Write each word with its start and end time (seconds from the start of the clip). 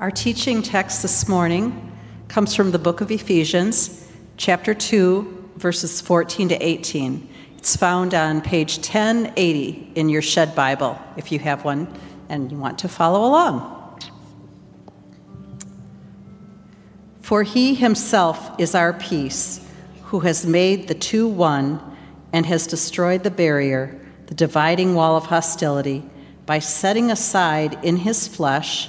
Our 0.00 0.10
teaching 0.10 0.62
text 0.62 1.02
this 1.02 1.28
morning 1.28 1.94
comes 2.26 2.54
from 2.54 2.70
the 2.70 2.78
book 2.78 3.02
of 3.02 3.10
Ephesians, 3.10 4.10
chapter 4.38 4.72
2, 4.72 5.50
verses 5.56 6.00
14 6.00 6.48
to 6.48 6.54
18. 6.66 7.28
It's 7.58 7.76
found 7.76 8.14
on 8.14 8.40
page 8.40 8.78
1080 8.78 9.92
in 9.96 10.08
your 10.08 10.22
Shed 10.22 10.54
Bible, 10.54 10.98
if 11.18 11.30
you 11.30 11.38
have 11.40 11.66
one 11.66 11.86
and 12.30 12.50
you 12.50 12.56
want 12.56 12.78
to 12.78 12.88
follow 12.88 13.28
along. 13.28 14.00
For 17.20 17.42
he 17.42 17.74
himself 17.74 18.58
is 18.58 18.74
our 18.74 18.94
peace, 18.94 19.68
who 20.04 20.20
has 20.20 20.46
made 20.46 20.88
the 20.88 20.94
two 20.94 21.28
one 21.28 21.78
and 22.32 22.46
has 22.46 22.66
destroyed 22.66 23.22
the 23.22 23.30
barrier, 23.30 24.00
the 24.28 24.34
dividing 24.34 24.94
wall 24.94 25.18
of 25.18 25.26
hostility, 25.26 26.02
by 26.46 26.58
setting 26.58 27.10
aside 27.10 27.78
in 27.84 27.98
his 27.98 28.26
flesh 28.26 28.88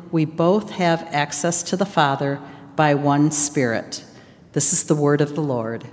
we 0.11 0.25
both 0.25 0.71
have 0.71 1.01
access 1.11 1.63
to 1.63 1.77
the 1.77 1.85
Father 1.85 2.39
by 2.75 2.93
one 2.93 3.31
Spirit. 3.31 4.03
This 4.53 4.73
is 4.73 4.83
the 4.83 4.95
word 4.95 5.21
of 5.21 5.35
the 5.35 5.41
Lord. 5.41 5.85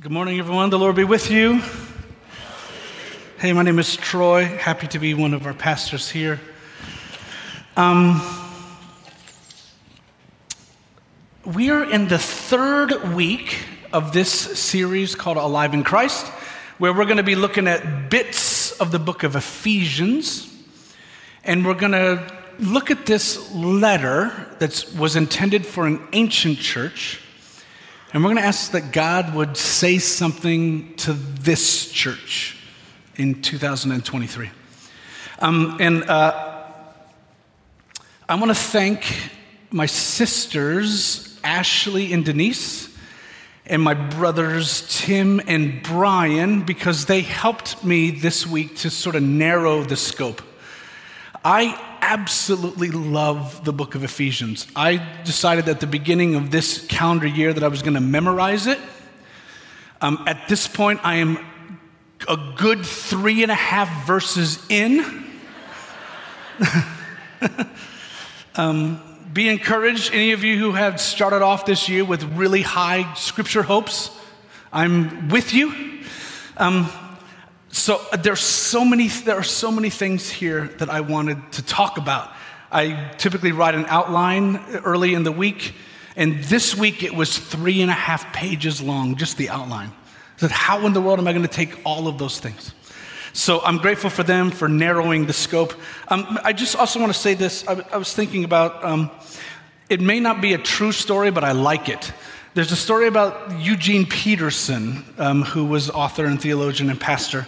Good 0.00 0.12
morning, 0.12 0.38
everyone. 0.38 0.68
The 0.68 0.78
Lord 0.78 0.96
be 0.96 1.04
with 1.04 1.30
you. 1.30 1.62
Hey, 3.38 3.54
my 3.54 3.62
name 3.62 3.78
is 3.78 3.96
Troy. 3.96 4.44
Happy 4.44 4.86
to 4.88 4.98
be 4.98 5.14
one 5.14 5.32
of 5.32 5.46
our 5.46 5.54
pastors 5.54 6.10
here. 6.10 6.40
Um, 7.74 8.43
we 11.44 11.68
are 11.68 11.84
in 11.84 12.08
the 12.08 12.18
third 12.18 13.14
week 13.14 13.58
of 13.92 14.12
this 14.12 14.30
series 14.30 15.14
called 15.14 15.36
Alive 15.36 15.74
in 15.74 15.84
Christ, 15.84 16.26
where 16.78 16.92
we're 16.92 17.04
going 17.04 17.18
to 17.18 17.22
be 17.22 17.34
looking 17.34 17.68
at 17.68 18.08
bits 18.08 18.72
of 18.80 18.90
the 18.90 18.98
book 18.98 19.24
of 19.24 19.36
Ephesians. 19.36 20.50
And 21.44 21.66
we're 21.66 21.74
going 21.74 21.92
to 21.92 22.32
look 22.58 22.90
at 22.90 23.04
this 23.04 23.52
letter 23.54 24.32
that 24.58 24.86
was 24.98 25.16
intended 25.16 25.66
for 25.66 25.86
an 25.86 26.00
ancient 26.14 26.58
church. 26.58 27.20
And 28.14 28.24
we're 28.24 28.30
going 28.30 28.42
to 28.42 28.48
ask 28.48 28.70
that 28.70 28.92
God 28.92 29.34
would 29.34 29.58
say 29.58 29.98
something 29.98 30.94
to 30.96 31.12
this 31.12 31.90
church 31.90 32.56
in 33.16 33.42
2023. 33.42 34.50
Um, 35.40 35.76
and 35.78 36.04
uh, 36.04 36.62
I 38.28 38.34
want 38.36 38.48
to 38.48 38.54
thank 38.54 39.30
my 39.70 39.84
sisters 39.84 41.33
Ashley 41.44 42.12
and 42.12 42.24
Denise, 42.24 42.88
and 43.66 43.80
my 43.82 43.94
brothers 43.94 44.86
Tim 45.00 45.40
and 45.46 45.82
Brian, 45.82 46.62
because 46.62 47.06
they 47.06 47.20
helped 47.20 47.84
me 47.84 48.10
this 48.10 48.46
week 48.46 48.76
to 48.78 48.90
sort 48.90 49.14
of 49.16 49.22
narrow 49.22 49.84
the 49.84 49.96
scope. 49.96 50.42
I 51.44 51.78
absolutely 52.00 52.90
love 52.90 53.64
the 53.64 53.72
book 53.72 53.94
of 53.94 54.02
Ephesians. 54.02 54.66
I 54.74 54.96
decided 55.24 55.68
at 55.68 55.80
the 55.80 55.86
beginning 55.86 56.34
of 56.34 56.50
this 56.50 56.86
calendar 56.86 57.26
year 57.26 57.52
that 57.52 57.62
I 57.62 57.68
was 57.68 57.82
going 57.82 57.94
to 57.94 58.00
memorize 58.00 58.66
it. 58.66 58.78
Um, 60.00 60.24
at 60.26 60.48
this 60.48 60.66
point, 60.66 61.00
I 61.02 61.16
am 61.16 61.38
a 62.28 62.54
good 62.56 62.84
three 62.84 63.42
and 63.42 63.52
a 63.52 63.54
half 63.54 64.06
verses 64.06 64.64
in. 64.68 65.24
um, 68.54 69.00
be 69.34 69.48
encouraged, 69.48 70.14
any 70.14 70.30
of 70.30 70.44
you 70.44 70.56
who 70.56 70.72
have 70.72 71.00
started 71.00 71.42
off 71.42 71.66
this 71.66 71.88
year 71.88 72.04
with 72.04 72.22
really 72.36 72.62
high 72.62 73.12
scripture 73.14 73.64
hopes. 73.64 74.16
I'm 74.72 75.28
with 75.28 75.52
you. 75.52 75.74
Um, 76.56 76.88
so 77.68 78.00
uh, 78.12 78.16
there's 78.16 78.38
so 78.38 78.84
many, 78.84 79.08
there 79.08 79.36
are 79.36 79.42
so 79.42 79.72
many 79.72 79.90
things 79.90 80.30
here 80.30 80.68
that 80.78 80.88
I 80.88 81.00
wanted 81.00 81.50
to 81.54 81.62
talk 81.64 81.98
about. 81.98 82.30
I 82.70 83.12
typically 83.18 83.50
write 83.50 83.74
an 83.74 83.86
outline 83.86 84.58
early 84.84 85.14
in 85.14 85.24
the 85.24 85.32
week, 85.32 85.74
and 86.14 86.44
this 86.44 86.76
week 86.76 87.02
it 87.02 87.12
was 87.12 87.36
three 87.36 87.82
and 87.82 87.90
a 87.90 87.94
half 87.94 88.32
pages 88.32 88.80
long, 88.80 89.16
just 89.16 89.36
the 89.36 89.48
outline. 89.48 89.88
I 89.88 90.40
said, 90.40 90.52
how 90.52 90.86
in 90.86 90.92
the 90.92 91.00
world 91.00 91.18
am 91.18 91.26
I 91.26 91.32
going 91.32 91.42
to 91.42 91.48
take 91.48 91.80
all 91.84 92.06
of 92.06 92.18
those 92.18 92.38
things? 92.38 92.72
So 93.36 93.60
I'm 93.62 93.78
grateful 93.78 94.10
for 94.10 94.22
them 94.22 94.52
for 94.52 94.68
narrowing 94.68 95.26
the 95.26 95.32
scope. 95.32 95.74
Um, 96.06 96.38
I 96.44 96.52
just 96.52 96.76
also 96.76 97.00
want 97.00 97.12
to 97.12 97.18
say 97.18 97.34
this. 97.34 97.66
I, 97.66 97.84
I 97.92 97.96
was 97.96 98.14
thinking 98.14 98.44
about 98.44 98.84
um, 98.84 99.10
it 99.88 100.00
may 100.00 100.20
not 100.20 100.40
be 100.40 100.54
a 100.54 100.58
true 100.58 100.92
story, 100.92 101.32
but 101.32 101.42
I 101.42 101.50
like 101.50 101.88
it. 101.88 102.12
There's 102.54 102.70
a 102.70 102.76
story 102.76 103.08
about 103.08 103.58
Eugene 103.58 104.06
Peterson, 104.06 105.04
um, 105.18 105.42
who 105.42 105.64
was 105.64 105.90
author 105.90 106.26
and 106.26 106.40
theologian 106.40 106.90
and 106.90 107.00
pastor, 107.00 107.44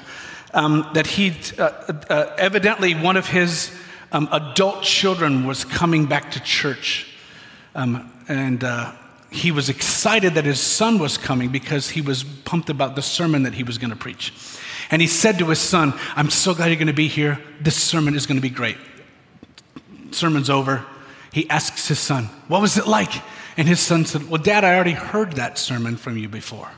um, 0.52 0.90
that 0.94 1.06
he 1.06 1.36
uh, 1.56 1.70
uh, 2.10 2.34
evidently 2.36 2.94
one 2.94 3.16
of 3.16 3.28
his 3.28 3.70
um, 4.10 4.28
adult 4.32 4.82
children 4.82 5.46
was 5.46 5.64
coming 5.64 6.06
back 6.06 6.32
to 6.32 6.40
church. 6.40 7.14
Um, 7.76 8.12
and 8.26 8.64
uh, 8.64 8.90
he 9.30 9.52
was 9.52 9.68
excited 9.68 10.34
that 10.34 10.46
his 10.46 10.58
son 10.58 10.98
was 10.98 11.16
coming 11.16 11.50
because 11.50 11.90
he 11.90 12.00
was 12.00 12.24
pumped 12.24 12.70
about 12.70 12.96
the 12.96 13.02
sermon 13.02 13.44
that 13.44 13.54
he 13.54 13.62
was 13.62 13.78
going 13.78 13.90
to 13.90 13.96
preach. 13.96 14.32
And 14.90 15.02
he 15.02 15.08
said 15.08 15.38
to 15.38 15.46
his 15.46 15.58
son, 15.58 15.94
I'm 16.14 16.30
so 16.30 16.54
glad 16.54 16.66
you're 16.66 16.76
going 16.76 16.86
to 16.86 16.92
be 16.92 17.08
here. 17.08 17.40
This 17.60 17.80
sermon 17.80 18.14
is 18.14 18.26
going 18.26 18.36
to 18.36 18.42
be 18.42 18.50
great. 18.50 18.76
Sermon's 20.12 20.50
over. 20.50 20.84
He 21.32 21.48
asks 21.50 21.88
his 21.88 21.98
son, 21.98 22.24
What 22.48 22.62
was 22.62 22.78
it 22.78 22.86
like? 22.86 23.12
And 23.56 23.66
his 23.66 23.80
son 23.80 24.04
said, 24.04 24.28
Well, 24.28 24.40
Dad, 24.40 24.64
I 24.64 24.74
already 24.74 24.92
heard 24.92 25.32
that 25.32 25.58
sermon 25.58 25.96
from 25.96 26.16
you 26.16 26.28
before. 26.28 26.70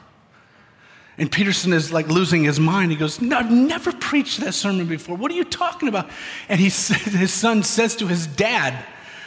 And 1.18 1.30
Peterson 1.30 1.72
is 1.72 1.92
like 1.92 2.06
losing 2.08 2.44
his 2.44 2.60
mind. 2.60 2.92
He 2.92 2.96
goes, 2.96 3.20
No, 3.20 3.38
I've 3.38 3.50
never 3.50 3.92
preached 3.92 4.40
that 4.40 4.54
sermon 4.54 4.86
before. 4.86 5.16
What 5.16 5.30
are 5.30 5.34
you 5.34 5.44
talking 5.44 5.88
about? 5.88 6.08
And 6.48 6.60
he 6.60 6.70
said, 6.70 6.96
his 6.98 7.32
son 7.32 7.62
says 7.62 7.96
to 7.96 8.06
his 8.06 8.26
dad, 8.26 8.84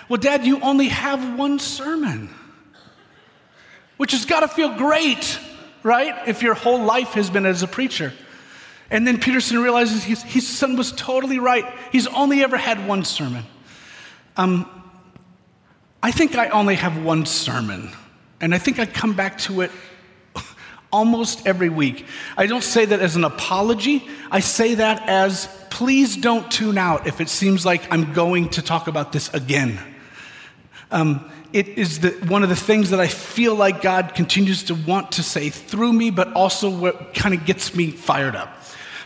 Well, 0.09 0.19
Dad, 0.19 0.45
you 0.45 0.59
only 0.61 0.87
have 0.87 1.37
one 1.37 1.59
sermon, 1.59 2.29
which 3.97 4.13
has 4.13 4.25
got 4.25 4.39
to 4.41 4.47
feel 4.47 4.75
great, 4.75 5.39
right? 5.83 6.27
If 6.27 6.41
your 6.41 6.55
whole 6.55 6.83
life 6.83 7.09
has 7.09 7.29
been 7.29 7.45
as 7.45 7.61
a 7.61 7.67
preacher. 7.67 8.13
And 8.91 9.07
then 9.07 9.19
Peterson 9.19 9.57
realizes 9.59 10.03
his, 10.03 10.22
his 10.22 10.46
son 10.46 10.75
was 10.75 10.91
totally 10.91 11.40
right. 11.40 11.66
He's 11.94 12.07
only 12.07 12.44
ever 12.44 12.57
had 12.57 12.85
one 12.85 13.06
sermon. 13.06 13.46
Um, 14.35 14.69
I 16.03 16.12
think 16.12 16.35
I 16.35 16.50
only 16.50 16.75
have 16.75 17.02
one 17.02 17.25
sermon, 17.25 17.90
and 18.41 18.53
I 18.53 18.57
think 18.57 18.79
I 18.79 18.85
come 18.85 19.13
back 19.13 19.38
to 19.40 19.62
it 19.62 19.72
almost 20.91 21.47
every 21.47 21.69
week. 21.69 22.06
I 22.35 22.47
don't 22.47 22.63
say 22.63 22.84
that 22.84 23.00
as 23.00 23.16
an 23.16 23.24
apology, 23.24 24.06
I 24.29 24.41
say 24.41 24.75
that 24.75 25.08
as 25.08 25.47
please 25.69 26.18
don't 26.18 26.52
tune 26.52 26.78
out 26.78 27.08
if 27.08 27.22
it 27.22 27.29
seems 27.29 27.66
like 27.66 27.91
I'm 27.94 28.13
going 28.13 28.50
to 28.50 28.62
talk 28.62 28.88
about 28.88 29.13
this 29.13 29.34
again. 29.34 29.79
Um, 30.91 31.31
it 31.53 31.68
is 31.69 32.00
the, 32.00 32.09
one 32.28 32.44
of 32.44 32.50
the 32.50 32.56
things 32.56 32.90
that 32.90 33.00
I 33.00 33.08
feel 33.08 33.55
like 33.55 33.82
God 33.82 34.16
continues 34.16 34.64
to 34.64 34.76
want 34.76 35.14
to 35.14 35.23
say 35.23 35.49
through 35.49 35.94
me, 35.94 36.09
but 36.09 36.34
also 36.34 36.70
what 36.70 37.14
kind 37.14 37.34
of 37.34 37.46
gets 37.46 37.73
me 37.73 37.91
fired 37.91 38.35
up. 38.35 38.58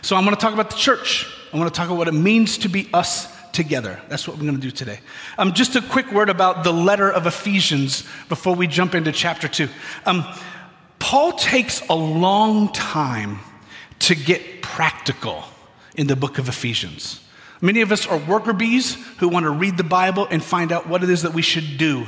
So 0.06 0.14
I'm 0.14 0.22
going 0.22 0.36
to 0.36 0.40
talk 0.40 0.54
about 0.54 0.70
the 0.70 0.76
church. 0.76 1.26
I 1.52 1.58
want 1.58 1.74
to 1.74 1.76
talk 1.76 1.88
about 1.88 1.98
what 1.98 2.06
it 2.06 2.12
means 2.12 2.58
to 2.58 2.68
be 2.68 2.88
us 2.94 3.26
together. 3.50 4.00
That's 4.08 4.28
what 4.28 4.36
we're 4.36 4.44
going 4.44 4.54
to 4.54 4.60
do 4.60 4.70
today. 4.70 5.00
Um, 5.36 5.52
just 5.52 5.74
a 5.74 5.82
quick 5.82 6.12
word 6.12 6.30
about 6.30 6.62
the 6.62 6.72
letter 6.72 7.10
of 7.10 7.26
Ephesians 7.26 8.04
before 8.28 8.54
we 8.54 8.68
jump 8.68 8.94
into 8.94 9.10
chapter 9.10 9.48
two. 9.48 9.68
Um, 10.04 10.24
Paul 11.00 11.32
takes 11.32 11.84
a 11.88 11.94
long 11.96 12.72
time 12.72 13.40
to 13.98 14.14
get 14.14 14.62
practical 14.62 15.42
in 15.96 16.06
the 16.06 16.14
book 16.14 16.38
of 16.38 16.48
Ephesians. 16.48 17.20
Many 17.60 17.80
of 17.80 17.90
us 17.90 18.06
are 18.06 18.16
worker 18.16 18.52
bees 18.52 18.94
who 19.18 19.26
want 19.26 19.42
to 19.42 19.50
read 19.50 19.76
the 19.76 19.82
Bible 19.82 20.28
and 20.30 20.40
find 20.40 20.70
out 20.70 20.86
what 20.86 21.02
it 21.02 21.10
is 21.10 21.22
that 21.22 21.34
we 21.34 21.42
should 21.42 21.78
do. 21.78 22.06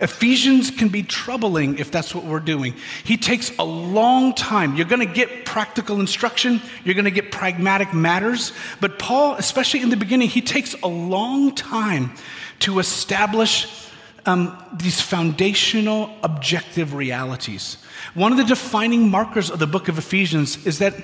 Ephesians 0.00 0.70
can 0.70 0.88
be 0.88 1.02
troubling 1.02 1.78
if 1.78 1.90
that's 1.90 2.14
what 2.14 2.24
we're 2.24 2.40
doing. 2.40 2.74
He 3.04 3.16
takes 3.16 3.50
a 3.58 3.64
long 3.64 4.34
time. 4.34 4.76
You're 4.76 4.86
going 4.86 5.06
to 5.06 5.12
get 5.12 5.44
practical 5.44 5.98
instruction, 5.98 6.60
you're 6.84 6.94
going 6.94 7.04
to 7.04 7.10
get 7.10 7.32
pragmatic 7.32 7.92
matters, 7.92 8.52
but 8.80 8.98
Paul, 8.98 9.34
especially 9.34 9.80
in 9.80 9.90
the 9.90 9.96
beginning, 9.96 10.28
he 10.28 10.40
takes 10.40 10.74
a 10.82 10.88
long 10.88 11.54
time 11.54 12.12
to 12.60 12.78
establish 12.78 13.88
um, 14.26 14.56
these 14.72 15.00
foundational 15.00 16.10
objective 16.22 16.94
realities. 16.94 17.78
One 18.14 18.30
of 18.30 18.38
the 18.38 18.44
defining 18.44 19.10
markers 19.10 19.50
of 19.50 19.58
the 19.58 19.66
book 19.66 19.88
of 19.88 19.98
Ephesians 19.98 20.66
is 20.66 20.78
that 20.78 20.94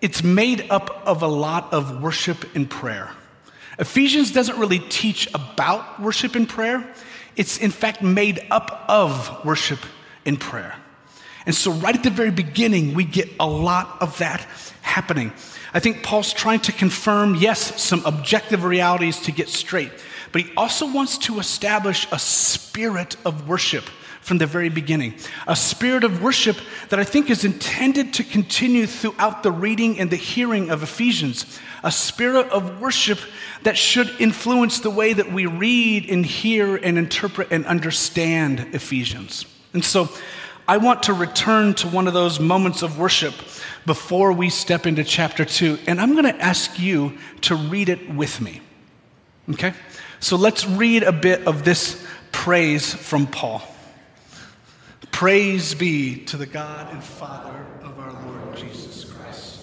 it's 0.00 0.22
made 0.22 0.66
up 0.70 1.02
of 1.06 1.22
a 1.22 1.26
lot 1.26 1.72
of 1.72 2.02
worship 2.02 2.54
and 2.54 2.68
prayer. 2.68 3.10
Ephesians 3.78 4.32
doesn't 4.32 4.58
really 4.58 4.80
teach 4.80 5.28
about 5.34 6.00
worship 6.00 6.34
and 6.34 6.48
prayer, 6.48 6.86
it's 7.38 7.56
in 7.56 7.70
fact 7.70 8.02
made 8.02 8.46
up 8.50 8.84
of 8.88 9.44
worship 9.44 9.78
and 10.26 10.38
prayer. 10.38 10.74
And 11.46 11.54
so, 11.54 11.70
right 11.70 11.96
at 11.96 12.02
the 12.02 12.10
very 12.10 12.30
beginning, 12.30 12.92
we 12.92 13.04
get 13.04 13.30
a 13.40 13.46
lot 13.46 14.02
of 14.02 14.18
that 14.18 14.46
happening. 14.82 15.32
I 15.72 15.80
think 15.80 16.02
Paul's 16.02 16.32
trying 16.32 16.60
to 16.60 16.72
confirm, 16.72 17.36
yes, 17.36 17.80
some 17.80 18.04
objective 18.04 18.64
realities 18.64 19.20
to 19.20 19.32
get 19.32 19.48
straight, 19.48 19.92
but 20.32 20.42
he 20.42 20.52
also 20.56 20.92
wants 20.92 21.16
to 21.18 21.38
establish 21.38 22.06
a 22.12 22.18
spirit 22.18 23.16
of 23.24 23.48
worship 23.48 23.84
from 24.28 24.38
the 24.38 24.46
very 24.46 24.68
beginning. 24.68 25.14
A 25.46 25.56
spirit 25.56 26.04
of 26.04 26.22
worship 26.22 26.58
that 26.90 27.00
I 27.00 27.04
think 27.04 27.30
is 27.30 27.44
intended 27.44 28.12
to 28.14 28.22
continue 28.22 28.86
throughout 28.86 29.42
the 29.42 29.50
reading 29.50 29.98
and 29.98 30.10
the 30.10 30.16
hearing 30.16 30.70
of 30.70 30.82
Ephesians. 30.82 31.58
A 31.82 31.90
spirit 31.90 32.46
of 32.50 32.80
worship 32.80 33.18
that 33.62 33.78
should 33.78 34.10
influence 34.20 34.80
the 34.80 34.90
way 34.90 35.14
that 35.14 35.32
we 35.32 35.46
read 35.46 36.10
and 36.10 36.26
hear 36.26 36.76
and 36.76 36.98
interpret 36.98 37.50
and 37.50 37.64
understand 37.64 38.68
Ephesians. 38.74 39.46
And 39.72 39.82
so 39.82 40.10
I 40.68 40.76
want 40.76 41.04
to 41.04 41.14
return 41.14 41.72
to 41.74 41.88
one 41.88 42.06
of 42.06 42.12
those 42.12 42.38
moments 42.38 42.82
of 42.82 42.98
worship 42.98 43.32
before 43.86 44.32
we 44.32 44.50
step 44.50 44.86
into 44.86 45.04
chapter 45.04 45.46
two. 45.46 45.78
And 45.86 45.98
I'm 45.98 46.12
going 46.12 46.24
to 46.24 46.40
ask 46.40 46.78
you 46.78 47.16
to 47.42 47.54
read 47.54 47.88
it 47.88 48.14
with 48.14 48.42
me. 48.42 48.60
Okay? 49.50 49.72
So 50.20 50.36
let's 50.36 50.66
read 50.66 51.02
a 51.02 51.12
bit 51.12 51.46
of 51.46 51.64
this 51.64 52.04
praise 52.30 52.92
from 52.92 53.26
Paul. 53.26 53.62
Praise 55.18 55.74
be 55.74 56.14
to 56.26 56.36
the 56.36 56.46
God 56.46 56.92
and 56.92 57.02
Father 57.02 57.66
of 57.82 57.98
our 57.98 58.12
Lord 58.12 58.56
Jesus 58.56 59.04
Christ, 59.04 59.62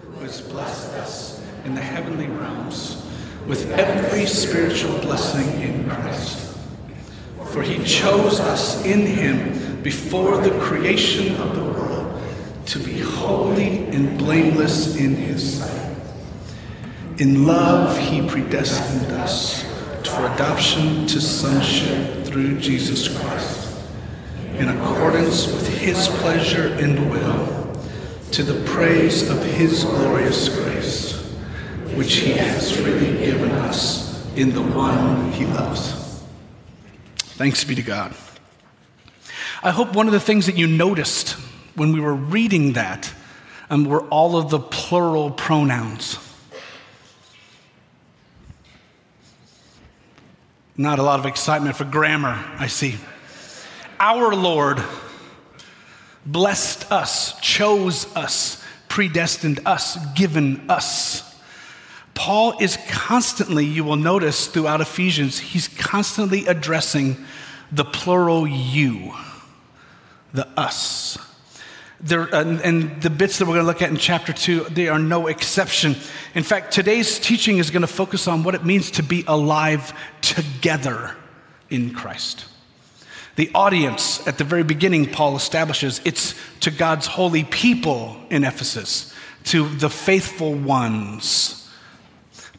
who 0.00 0.20
has 0.20 0.40
blessed 0.42 0.92
us 0.92 1.44
in 1.64 1.74
the 1.74 1.80
heavenly 1.80 2.28
realms 2.28 3.04
with 3.48 3.68
every 3.72 4.26
spiritual 4.26 4.96
blessing 5.00 5.60
in 5.60 5.90
Christ. 5.90 6.56
For 7.46 7.62
he 7.62 7.82
chose 7.82 8.38
us 8.38 8.84
in 8.84 9.06
him 9.06 9.82
before 9.82 10.36
the 10.36 10.56
creation 10.60 11.34
of 11.40 11.56
the 11.56 11.64
world 11.64 12.22
to 12.66 12.78
be 12.78 13.00
holy 13.00 13.86
and 13.88 14.16
blameless 14.18 14.94
in 14.94 15.16
his 15.16 15.58
sight. 15.58 15.96
In 17.18 17.44
love, 17.44 17.98
he 17.98 18.24
predestined 18.24 19.10
us 19.14 19.64
for 20.04 20.32
adoption 20.32 21.08
to 21.08 21.20
sonship 21.20 22.24
through 22.24 22.60
Jesus 22.60 23.08
Christ 23.18 23.59
in 24.60 24.68
accordance 24.68 25.46
with 25.46 25.66
his 25.78 26.06
pleasure 26.06 26.68
and 26.74 27.10
will, 27.10 27.72
to 28.30 28.42
the 28.42 28.62
praise 28.68 29.26
of 29.30 29.42
his 29.42 29.84
glorious 29.84 30.50
grace, 30.50 31.14
which 31.94 32.16
he 32.16 32.32
has 32.32 32.70
freely 32.70 33.24
given 33.24 33.50
us 33.52 34.22
in 34.36 34.52
the 34.52 34.60
one 34.60 35.32
he 35.32 35.46
loves. 35.46 36.22
Thanks 37.16 37.64
be 37.64 37.74
to 37.74 37.80
God. 37.80 38.14
I 39.62 39.70
hope 39.70 39.94
one 39.94 40.06
of 40.06 40.12
the 40.12 40.20
things 40.20 40.44
that 40.44 40.58
you 40.58 40.66
noticed 40.66 41.30
when 41.74 41.92
we 41.92 42.00
were 42.00 42.14
reading 42.14 42.74
that 42.74 43.14
um, 43.70 43.86
were 43.86 44.02
all 44.08 44.36
of 44.36 44.50
the 44.50 44.58
plural 44.58 45.30
pronouns. 45.30 46.18
Not 50.76 50.98
a 50.98 51.02
lot 51.02 51.18
of 51.18 51.24
excitement 51.24 51.76
for 51.76 51.84
grammar, 51.84 52.44
I 52.58 52.66
see 52.66 52.96
our 54.00 54.34
Lord 54.34 54.82
blessed 56.24 56.90
us, 56.90 57.38
chose 57.40 58.14
us, 58.16 58.62
predestined 58.88 59.60
us, 59.66 59.98
given 60.14 60.68
us. 60.70 61.26
Paul 62.14 62.58
is 62.60 62.78
constantly, 62.88 63.64
you 63.64 63.84
will 63.84 63.96
notice 63.96 64.46
throughout 64.46 64.80
Ephesians, 64.80 65.38
he's 65.38 65.68
constantly 65.68 66.46
addressing 66.46 67.16
the 67.70 67.84
plural 67.84 68.46
you, 68.46 69.14
the 70.32 70.46
us. 70.58 71.18
There, 72.02 72.22
and, 72.34 72.60
and, 72.62 73.02
the 73.02 73.10
bits 73.10 73.38
that 73.38 73.44
we're 73.44 73.54
going 73.54 73.64
to 73.64 73.66
look 73.66 73.82
at 73.82 73.90
in 73.90 73.98
chapter 73.98 74.32
two, 74.32 74.64
they 74.64 74.88
are 74.88 74.98
no 74.98 75.26
exception. 75.26 75.96
In 76.34 76.42
fact, 76.42 76.72
today's 76.72 77.18
teaching 77.18 77.58
is 77.58 77.70
going 77.70 77.82
to 77.82 77.86
focus 77.86 78.26
on 78.26 78.42
what 78.42 78.54
it 78.54 78.64
means 78.64 78.90
to 78.92 79.02
be 79.02 79.22
alive 79.26 79.92
together 80.22 81.14
in 81.68 81.92
Christ. 81.92 82.46
The 83.40 83.50
audience 83.54 84.26
at 84.26 84.36
the 84.36 84.44
very 84.44 84.64
beginning, 84.64 85.06
Paul 85.06 85.34
establishes 85.34 86.02
it's 86.04 86.34
to 86.60 86.70
God's 86.70 87.06
holy 87.06 87.44
people 87.44 88.18
in 88.28 88.44
Ephesus, 88.44 89.14
to 89.44 89.66
the 89.66 89.88
faithful 89.88 90.52
ones. 90.52 91.66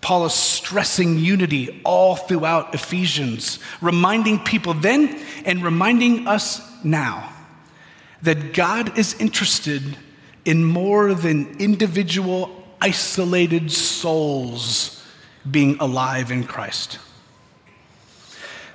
Paul 0.01 0.25
is 0.25 0.33
stressing 0.33 1.19
unity 1.19 1.79
all 1.85 2.15
throughout 2.15 2.73
Ephesians, 2.73 3.59
reminding 3.79 4.39
people 4.39 4.73
then 4.73 5.23
and 5.45 5.63
reminding 5.63 6.27
us 6.27 6.59
now 6.83 7.31
that 8.23 8.55
God 8.55 8.97
is 8.97 9.13
interested 9.21 9.83
in 10.45 10.63
more 10.65 11.13
than 11.13 11.57
individual, 11.59 12.65
isolated 12.81 13.71
souls 13.71 15.05
being 15.51 15.77
alive 15.79 16.31
in 16.31 16.43
Christ 16.43 16.97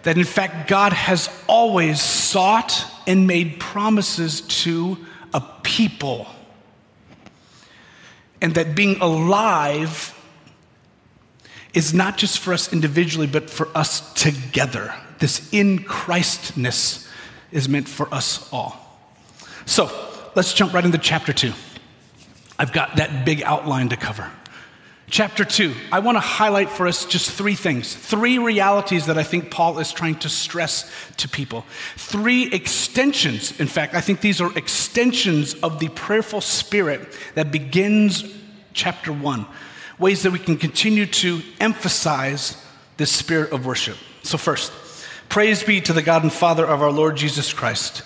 that 0.06 0.17
in 0.17 0.23
fact 0.23 0.69
God 0.69 0.93
has 0.93 1.29
always 1.49 2.00
sought 2.00 2.87
and 3.08 3.26
made 3.26 3.58
promises 3.58 4.43
to 4.62 4.97
a 5.35 5.43
people. 5.64 6.29
And 8.41 8.55
that 8.55 8.76
being 8.76 9.00
alive 9.00 10.14
is 11.75 11.93
not 11.93 12.19
just 12.19 12.38
for 12.38 12.53
us 12.53 12.73
individually, 12.73 13.26
but 13.26 13.50
for 13.50 13.67
us 13.76 14.12
together. 14.14 14.94
This 15.19 15.53
in 15.53 15.82
Christness 15.82 17.11
is 17.50 17.69
meant 17.69 17.88
for 17.88 18.06
us 18.14 18.49
all. 18.53 18.97
So 19.64 19.91
let's 20.37 20.55
jump 20.55 20.73
right 20.73 20.85
into 20.85 20.99
chapter 20.99 21.32
two. 21.32 21.53
I've 22.61 22.73
got 22.73 22.94
that 22.94 23.25
big 23.25 23.43
outline 23.43 23.88
to 23.88 23.97
cover. 23.97 24.31
Chapter 25.08 25.44
2, 25.44 25.73
I 25.93 26.00
want 26.00 26.17
to 26.17 26.20
highlight 26.20 26.69
for 26.69 26.88
us 26.88 27.05
just 27.05 27.31
three 27.31 27.55
things, 27.55 27.94
three 27.94 28.38
realities 28.38 29.06
that 29.06 29.17
I 29.17 29.23
think 29.23 29.53
Paul 29.53 29.79
is 29.79 29.93
trying 29.93 30.17
to 30.17 30.29
stress 30.29 30.91
to 31.19 31.29
people. 31.29 31.64
Three 31.97 32.53
extensions, 32.53 33.58
in 33.61 33.69
fact, 33.69 33.94
I 33.94 34.01
think 34.01 34.20
these 34.20 34.41
are 34.41 34.56
extensions 34.58 35.55
of 35.55 35.79
the 35.79 35.91
prayerful 35.91 36.41
spirit 36.41 37.17
that 37.36 37.53
begins 37.53 38.25
chapter 38.72 39.13
1. 39.13 39.46
Ways 40.01 40.25
that 40.25 40.32
we 40.32 40.41
can 40.41 40.56
continue 40.56 41.06
to 41.06 41.41
emphasize 41.60 42.60
this 42.96 43.13
spirit 43.13 43.53
of 43.53 43.65
worship. 43.65 43.96
So, 44.25 44.36
first, 44.36 44.72
praise 45.29 45.63
be 45.63 45.81
to 45.82 45.93
the 45.93 46.03
God 46.03 46.25
and 46.25 46.32
Father 46.32 46.67
of 46.67 46.82
our 46.82 46.91
Lord 46.91 47.17
Jesus 47.17 47.53
Christ, 47.53 48.03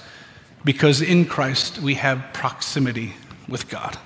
because 0.64 1.00
in 1.00 1.24
Christ 1.24 1.78
we 1.78 1.94
have 1.94 2.26
proximity 2.34 3.14
with 3.48 3.70
God. 3.70 3.98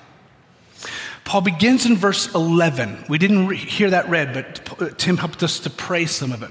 Paul 1.24 1.40
begins 1.40 1.86
in 1.86 1.96
verse 1.96 2.32
11. 2.34 3.06
We 3.08 3.18
didn't 3.18 3.50
hear 3.52 3.90
that 3.90 4.08
read, 4.08 4.34
but 4.78 4.98
Tim 4.98 5.16
helped 5.16 5.42
us 5.42 5.58
to 5.60 5.70
pray 5.70 6.06
some 6.06 6.32
of 6.32 6.42
it. 6.42 6.50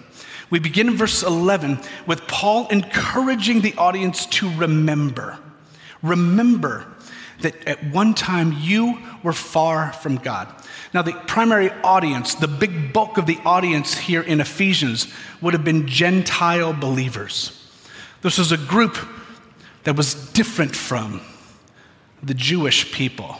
We 0.50 0.60
begin 0.60 0.88
in 0.90 0.98
verse 0.98 1.24
11 1.24 1.80
with 2.06 2.28
Paul 2.28 2.68
encouraging 2.68 3.62
the 3.62 3.76
audience 3.76 4.26
to 4.28 4.50
remember. 4.56 5.40
Remember 6.02 6.88
that 7.42 7.56
at 7.68 7.84
one 7.92 8.14
time 8.14 8.56
you 8.60 9.00
were 9.22 9.34
far 9.34 9.94
from 9.94 10.18
God. 10.18 10.54
Now, 10.94 11.02
the 11.02 11.14
primary 11.14 11.72
audience, 11.84 12.36
the 12.36 12.48
big 12.48 12.94
bulk 12.94 13.18
of 13.18 13.26
the 13.26 13.40
audience 13.46 13.98
here 13.98 14.22
in 14.22 14.40
Ephesians, 14.40 15.12
would 15.42 15.54
have 15.54 15.64
been 15.64 15.88
Gentile 15.88 16.74
believers. 16.74 17.60
This 18.22 18.38
was 18.38 18.52
a 18.52 18.58
group 18.58 18.98
that 19.84 19.96
was 19.96 20.14
different 20.14 20.76
from 20.76 21.22
the 22.22 22.34
Jewish 22.34 22.92
people. 22.92 23.38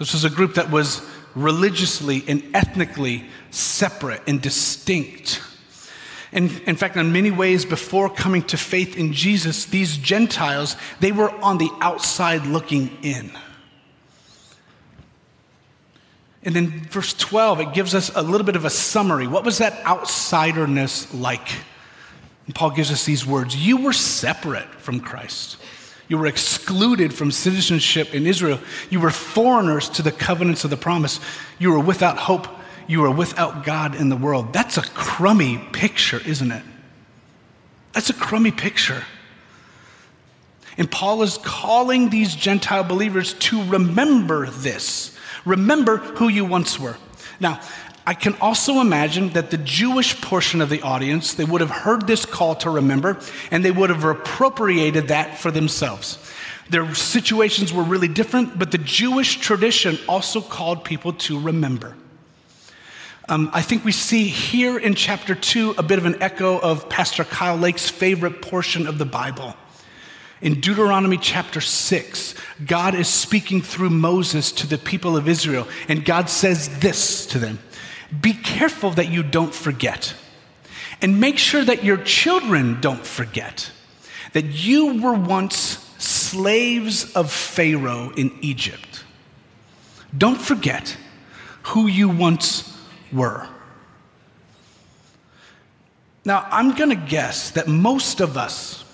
This 0.00 0.14
was 0.14 0.24
a 0.24 0.30
group 0.30 0.54
that 0.54 0.70
was 0.70 1.06
religiously 1.34 2.24
and 2.26 2.42
ethnically 2.54 3.26
separate 3.50 4.22
and 4.26 4.40
distinct. 4.40 5.42
And 6.32 6.50
in 6.66 6.76
fact, 6.76 6.96
in 6.96 7.12
many 7.12 7.30
ways, 7.30 7.66
before 7.66 8.08
coming 8.08 8.42
to 8.44 8.56
faith 8.56 8.96
in 8.96 9.12
Jesus, 9.12 9.66
these 9.66 9.98
Gentiles, 9.98 10.74
they 11.00 11.12
were 11.12 11.30
on 11.42 11.58
the 11.58 11.70
outside 11.82 12.46
looking 12.46 12.96
in. 13.02 13.30
And 16.42 16.56
then 16.56 16.80
verse 16.84 17.12
12, 17.12 17.60
it 17.60 17.74
gives 17.74 17.94
us 17.94 18.10
a 18.14 18.22
little 18.22 18.46
bit 18.46 18.56
of 18.56 18.64
a 18.64 18.70
summary. 18.70 19.26
What 19.26 19.44
was 19.44 19.58
that 19.58 19.84
outsiderness 19.84 21.12
like? 21.12 21.46
And 22.46 22.54
Paul 22.54 22.70
gives 22.70 22.90
us 22.90 23.04
these 23.04 23.26
words 23.26 23.54
You 23.54 23.82
were 23.82 23.92
separate 23.92 24.68
from 24.76 25.00
Christ. 25.00 25.58
You 26.10 26.18
were 26.18 26.26
excluded 26.26 27.14
from 27.14 27.30
citizenship 27.30 28.16
in 28.16 28.26
Israel. 28.26 28.58
You 28.90 28.98
were 28.98 29.12
foreigners 29.12 29.88
to 29.90 30.02
the 30.02 30.10
covenants 30.10 30.64
of 30.64 30.70
the 30.70 30.76
promise. 30.76 31.20
You 31.60 31.70
were 31.70 31.78
without 31.78 32.18
hope. 32.18 32.48
You 32.88 33.02
were 33.02 33.12
without 33.12 33.64
God 33.64 33.94
in 33.94 34.08
the 34.08 34.16
world. 34.16 34.52
That's 34.52 34.76
a 34.76 34.82
crummy 34.82 35.58
picture, 35.72 36.20
isn't 36.26 36.50
it? 36.50 36.64
That's 37.92 38.10
a 38.10 38.14
crummy 38.14 38.50
picture. 38.50 39.04
And 40.76 40.90
Paul 40.90 41.22
is 41.22 41.38
calling 41.38 42.10
these 42.10 42.34
Gentile 42.34 42.82
believers 42.82 43.34
to 43.34 43.62
remember 43.62 44.50
this. 44.50 45.16
Remember 45.44 45.98
who 45.98 46.26
you 46.26 46.44
once 46.44 46.76
were. 46.76 46.96
Now, 47.38 47.60
I 48.06 48.14
can 48.14 48.34
also 48.40 48.80
imagine 48.80 49.30
that 49.30 49.50
the 49.50 49.58
Jewish 49.58 50.20
portion 50.20 50.60
of 50.60 50.70
the 50.70 50.82
audience, 50.82 51.34
they 51.34 51.44
would 51.44 51.60
have 51.60 51.70
heard 51.70 52.06
this 52.06 52.24
call 52.24 52.54
to 52.56 52.70
remember 52.70 53.20
and 53.50 53.64
they 53.64 53.70
would 53.70 53.90
have 53.90 54.04
appropriated 54.04 55.08
that 55.08 55.38
for 55.38 55.50
themselves. 55.50 56.18
Their 56.70 56.94
situations 56.94 57.72
were 57.72 57.82
really 57.82 58.08
different, 58.08 58.58
but 58.58 58.70
the 58.70 58.78
Jewish 58.78 59.36
tradition 59.36 59.98
also 60.08 60.40
called 60.40 60.84
people 60.84 61.12
to 61.14 61.38
remember. 61.38 61.96
Um, 63.28 63.50
I 63.52 63.62
think 63.62 63.84
we 63.84 63.92
see 63.92 64.24
here 64.24 64.78
in 64.78 64.94
chapter 64.94 65.34
two 65.34 65.74
a 65.78 65.82
bit 65.82 65.98
of 65.98 66.06
an 66.06 66.20
echo 66.22 66.58
of 66.58 66.88
Pastor 66.88 67.24
Kyle 67.24 67.56
Lake's 67.56 67.88
favorite 67.88 68.40
portion 68.40 68.86
of 68.86 68.98
the 68.98 69.04
Bible. 69.04 69.54
In 70.40 70.60
Deuteronomy 70.60 71.18
chapter 71.18 71.60
6, 71.60 72.34
God 72.66 72.94
is 72.94 73.08
speaking 73.08 73.60
through 73.60 73.90
Moses 73.90 74.50
to 74.52 74.66
the 74.66 74.78
people 74.78 75.16
of 75.16 75.28
Israel, 75.28 75.68
and 75.86 76.04
God 76.04 76.30
says 76.30 76.80
this 76.80 77.26
to 77.26 77.38
them 77.38 77.58
Be 78.18 78.32
careful 78.32 78.90
that 78.92 79.10
you 79.10 79.22
don't 79.22 79.54
forget, 79.54 80.14
and 81.00 81.20
make 81.20 81.38
sure 81.38 81.64
that 81.64 81.84
your 81.84 81.98
children 81.98 82.80
don't 82.80 83.06
forget 83.06 83.70
that 84.32 84.44
you 84.44 85.00
were 85.00 85.14
once 85.14 85.54
slaves 85.98 87.12
of 87.14 87.30
Pharaoh 87.30 88.12
in 88.16 88.36
Egypt. 88.40 89.04
Don't 90.16 90.40
forget 90.40 90.96
who 91.62 91.86
you 91.86 92.08
once 92.08 92.76
were. 93.12 93.46
Now, 96.24 96.46
I'm 96.50 96.74
going 96.74 96.90
to 96.90 96.96
guess 96.96 97.50
that 97.52 97.66
most 97.66 98.20
of 98.20 98.36
us, 98.36 98.84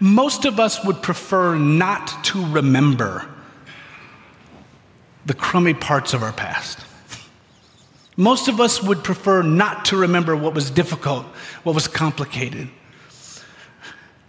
most 0.00 0.44
of 0.44 0.58
us 0.58 0.84
would 0.84 1.02
prefer 1.02 1.56
not 1.56 2.24
to 2.26 2.44
remember 2.46 3.28
the 5.26 5.34
crummy 5.34 5.74
parts 5.74 6.14
of 6.14 6.22
our 6.22 6.32
past. 6.32 6.78
Most 8.16 8.48
of 8.48 8.60
us 8.60 8.82
would 8.82 9.02
prefer 9.02 9.42
not 9.42 9.86
to 9.86 9.96
remember 9.96 10.36
what 10.36 10.54
was 10.54 10.70
difficult, 10.70 11.24
what 11.64 11.74
was 11.74 11.88
complicated. 11.88 12.68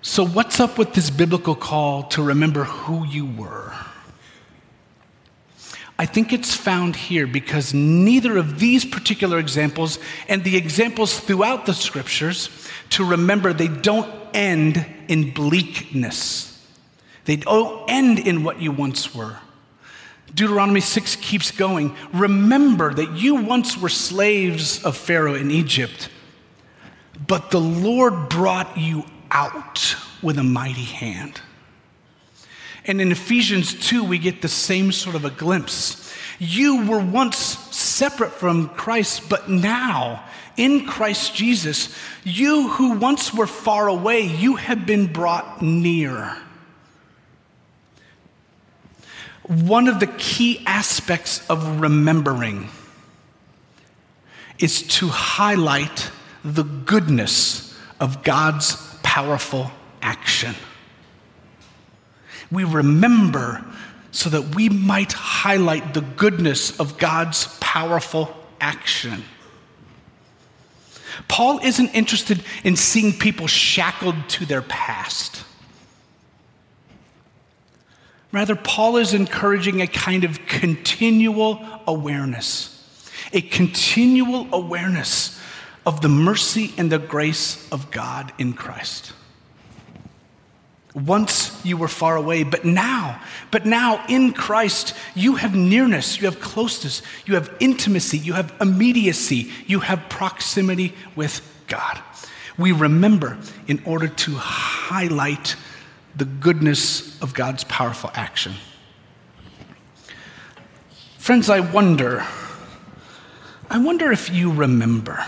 So, 0.02 0.26
what's 0.26 0.60
up 0.60 0.78
with 0.78 0.94
this 0.94 1.10
biblical 1.10 1.56
call 1.56 2.04
to 2.10 2.24
remember 2.24 2.64
who 2.64 3.06
you 3.06 3.26
were? 3.26 3.74
I 5.98 6.06
think 6.06 6.34
it's 6.34 6.54
found 6.54 6.96
here 6.96 7.26
because 7.26 7.74
neither 7.74 8.38
of 8.38 8.60
these 8.60 8.84
particular 8.84 9.40
examples 9.40 9.98
and 10.28 10.44
the 10.44 10.58
examples 10.58 11.20
throughout 11.20 11.66
the 11.66 11.74
scriptures 11.74 12.50
to 12.92 13.06
remember 13.06 13.54
they 13.54 13.70
don't 13.70 14.12
end 14.34 14.86
in 15.08 15.32
bleakness. 15.34 16.52
They 17.24 17.38
don't 17.38 17.90
end 17.90 18.20
in 18.20 18.44
what 18.44 18.62
you 18.62 18.72
once 18.72 19.16
were. 19.16 19.38
Deuteronomy 20.36 20.82
6 20.82 21.16
keeps 21.18 21.50
going. 21.50 21.96
Remember 22.14 22.94
that 22.94 23.14
you 23.14 23.36
once 23.36 23.78
were 23.78 23.90
slaves 23.90 24.84
of 24.84 24.98
Pharaoh 24.98 25.34
in 25.34 25.50
Egypt, 25.50 26.10
but 27.26 27.52
the 27.52 27.60
Lord 27.60 28.28
brought 28.28 28.78
you 28.78 29.06
out 29.32 29.96
with 30.22 30.38
a 30.38 30.44
mighty 30.44 30.84
hand. 30.84 31.40
And 32.86 33.00
in 33.00 33.12
Ephesians 33.12 33.74
2, 33.88 34.04
we 34.04 34.18
get 34.18 34.42
the 34.42 34.50
same 34.50 34.92
sort 34.92 35.16
of 35.16 35.24
a 35.24 35.30
glimpse. 35.32 36.14
You 36.38 36.86
were 36.86 37.00
once 37.00 37.38
separate 37.38 38.32
from 38.32 38.70
Christ, 38.70 39.30
but 39.30 39.50
now, 39.50 40.24
in 40.58 40.86
Christ 40.86 41.34
Jesus, 41.34 41.96
you 42.26 42.70
who 42.70 42.92
once 42.98 43.34
were 43.34 43.48
far 43.48 43.88
away, 43.88 44.22
you 44.22 44.58
have 44.58 44.86
been 44.86 45.12
brought 45.12 45.62
near. 45.62 46.38
One 49.48 49.88
of 49.88 50.00
the 50.00 50.08
key 50.08 50.64
aspects 50.66 51.48
of 51.50 51.80
remembering 51.80 52.70
is 54.58 54.82
to 54.84 55.08
highlight 55.10 56.10
the 56.44 56.64
goodness 56.64 57.78
of 58.00 58.24
God's 58.24 58.76
powerful 59.04 59.72
action. 60.02 60.56
We 62.52 62.64
remember 62.64 63.64
so 64.12 64.30
that 64.30 64.56
we 64.56 64.70
might 64.70 65.14
highlight 65.14 65.94
the 65.94 66.02
goodness 66.02 66.80
of 66.80 66.98
God's 66.98 67.48
powerful 67.60 68.36
action. 68.60 69.24
Paul 71.28 71.60
isn't 71.60 71.90
interested 71.90 72.44
in 72.64 72.76
seeing 72.76 73.14
people 73.14 73.48
shackled 73.48 74.16
to 74.30 74.46
their 74.46 74.62
past. 74.62 75.44
Rather, 78.36 78.58
Paul 78.58 78.98
is 78.98 79.14
encouraging 79.14 79.82
a 79.82 79.88
kind 79.88 80.26
of 80.26 80.46
continual 80.46 81.66
awareness, 81.88 83.10
a 83.32 83.40
continual 83.40 84.50
awareness 84.52 85.40
of 85.86 86.02
the 86.02 86.10
mercy 86.10 86.74
and 86.78 86.92
the 86.92 87.00
grace 87.00 87.66
of 87.72 87.92
God 87.92 88.34
in 88.38 88.52
Christ. 88.52 89.14
Once 90.94 91.64
you 91.64 91.78
were 91.78 91.88
far 91.88 92.18
away, 92.18 92.44
but 92.44 92.66
now, 92.66 93.22
but 93.52 93.66
now 93.66 94.04
in 94.10 94.34
Christ, 94.34 94.94
you 95.16 95.36
have 95.36 95.56
nearness, 95.56 96.20
you 96.20 96.26
have 96.26 96.42
closeness, 96.42 97.02
you 97.26 97.36
have 97.36 97.50
intimacy, 97.62 98.18
you 98.18 98.34
have 98.34 98.54
immediacy, 98.60 99.50
you 99.66 99.80
have 99.80 100.10
proximity 100.10 100.94
with 101.16 101.40
God. 101.68 102.02
We 102.58 102.74
remember 102.74 103.38
in 103.70 103.82
order 103.86 104.10
to 104.10 104.34
highlight 104.36 105.56
the 106.16 106.26
goodness 106.26 107.22
of 107.22 107.34
God's 107.34 107.64
powerful 107.66 108.10
action. 108.14 108.54
Friends, 111.18 111.50
I 111.50 111.60
wonder, 111.60 112.26
I 113.70 113.80
wonder 113.80 114.12
if 114.12 114.30
you 114.30 114.52
remember. 114.52 115.26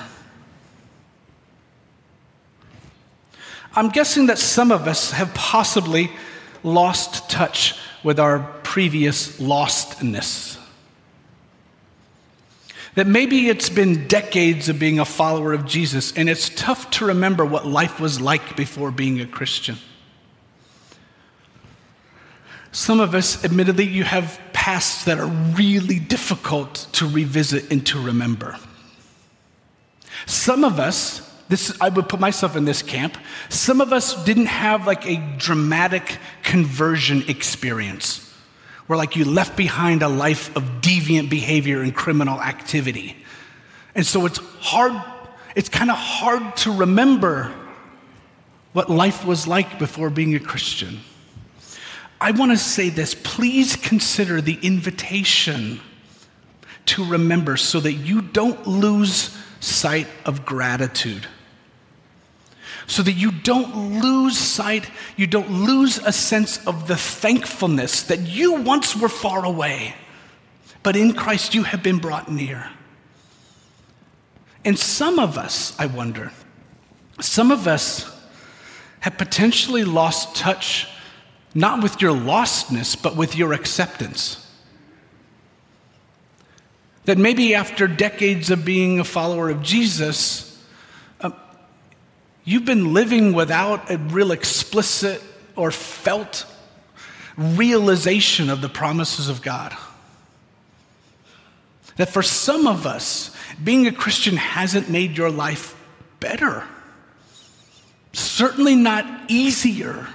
I'm 3.75 3.89
guessing 3.89 4.27
that 4.27 4.37
some 4.37 4.71
of 4.71 4.87
us 4.87 5.11
have 5.11 5.33
possibly 5.33 6.11
lost 6.63 7.29
touch 7.29 7.75
with 8.03 8.19
our 8.19 8.39
previous 8.63 9.39
lostness. 9.39 10.59
That 12.95 13.05
maybe 13.05 13.49
it's 13.49 13.69
been 13.69 14.07
decades 14.07 14.69
of 14.69 14.79
being 14.79 14.97
a 14.99 15.05
follower 15.05 15.53
of 15.53 15.65
Jesus, 15.65 16.11
and 16.13 16.29
it's 16.29 16.49
tough 16.49 16.89
to 16.91 17.05
remember 17.05 17.45
what 17.45 17.67
life 17.67 17.99
was 17.99 18.19
like 18.19 18.55
before 18.55 18.89
being 18.89 19.19
a 19.19 19.27
Christian. 19.27 19.77
Some 22.77 22.99
of 22.99 23.15
us, 23.15 23.43
admittedly, 23.43 23.85
you 23.85 24.03
have 24.03 24.39
pasts 24.53 25.05
that 25.05 25.17
are 25.17 25.25
really 25.25 25.97
difficult 25.97 26.87
to 26.91 27.07
revisit 27.07 27.71
and 27.71 27.83
to 27.87 27.99
remember. 27.99 28.55
Some 30.27 30.63
of 30.63 30.79
us, 30.79 31.27
this, 31.49 31.75
I 31.81 31.89
would 31.89 32.07
put 32.07 32.19
myself 32.19 32.55
in 32.55 32.65
this 32.65 32.83
camp. 32.83 33.17
Some 33.49 33.81
of 33.81 33.91
us 33.91 34.23
didn't 34.25 34.45
have 34.45 34.85
like 34.85 35.07
a 35.07 35.17
dramatic 35.39 36.19
conversion 36.43 37.23
experience 37.27 38.31
where 38.85 38.95
like 38.95 39.15
you 39.15 39.25
left 39.25 39.57
behind 39.57 40.03
a 40.03 40.07
life 40.07 40.55
of 40.55 40.61
deviant 40.79 41.31
behavior 41.31 41.81
and 41.81 41.95
criminal 41.95 42.39
activity. 42.39 43.17
And 43.95 44.05
so 44.05 44.27
it's 44.27 44.37
hard, 44.59 44.93
it's 45.55 45.69
kind 45.69 45.89
of 45.89 45.97
hard 45.97 46.55
to 46.57 46.71
remember 46.71 47.51
what 48.73 48.87
life 48.87 49.25
was 49.25 49.47
like 49.47 49.79
before 49.79 50.11
being 50.11 50.35
a 50.35 50.39
Christian. 50.39 50.99
I 52.19 52.31
want 52.31 52.51
to 52.51 52.57
say 52.57 52.89
this 52.89 53.15
please 53.15 53.75
consider 53.75 54.41
the 54.41 54.57
invitation 54.61 55.79
to 56.87 57.05
remember 57.05 57.57
so 57.57 57.79
that 57.79 57.93
you 57.93 58.21
don't 58.21 58.65
lose 58.65 59.37
sight 59.59 60.07
of 60.25 60.45
gratitude 60.45 61.27
so 62.87 63.03
that 63.03 63.13
you 63.13 63.31
don't 63.31 64.01
lose 64.01 64.37
sight, 64.37 64.89
you 65.17 65.27
don't 65.27 65.51
lose 65.51 65.97
a 65.99 66.13
sense 66.13 66.65
of 66.65 66.87
the 66.87 66.95
thankfulness 66.95 68.03
that 68.03 68.21
you 68.21 68.53
once 68.53 68.95
were 68.95 69.09
far 69.09 69.45
away, 69.45 69.93
but 70.83 70.95
in 70.95 71.13
Christ 71.13 71.53
you 71.53 71.63
have 71.63 71.83
been 71.83 71.99
brought 71.99 72.31
near. 72.31 72.71
And 74.63 74.79
some 74.79 75.19
of 75.19 75.37
us, 75.37 75.77
I 75.77 75.85
wonder, 75.85 76.31
some 77.19 77.51
of 77.51 77.67
us 77.67 78.09
have 79.01 79.17
potentially 79.17 79.83
lost 79.83 80.35
touch 80.35 80.87
not 81.57 81.81
with 81.81 82.03
your 82.03 82.13
lostness, 82.13 82.95
but 83.01 83.15
with 83.15 83.35
your 83.35 83.51
acceptance. 83.51 84.47
That 87.05 87.17
maybe 87.17 87.55
after 87.55 87.87
decades 87.87 88.51
of 88.51 88.63
being 88.63 88.99
a 88.99 89.03
follower 89.03 89.49
of 89.49 89.63
Jesus, 89.63 90.63
um, 91.19 91.33
You've 92.43 92.63
been 92.63 92.93
living 92.93 93.33
without 93.33 93.89
a 93.89 93.97
real 93.97 94.31
explicit 94.31 95.23
or 95.55 95.71
felt 95.71 96.45
realization 97.35 98.51
of 98.51 98.61
the 98.61 98.69
promises 98.69 99.27
of 99.27 99.41
God. 99.41 99.75
That 101.95 102.09
for 102.09 102.21
some 102.21 102.67
of 102.67 102.85
us, 102.85 103.35
being 103.63 103.87
a 103.87 103.91
Christian 103.91 104.37
hasn't 104.37 104.91
made 104.91 105.17
your 105.17 105.31
life 105.31 105.75
better. 106.19 106.65
certainly 108.13 108.75
not 108.75 109.05
easier. 109.27 110.07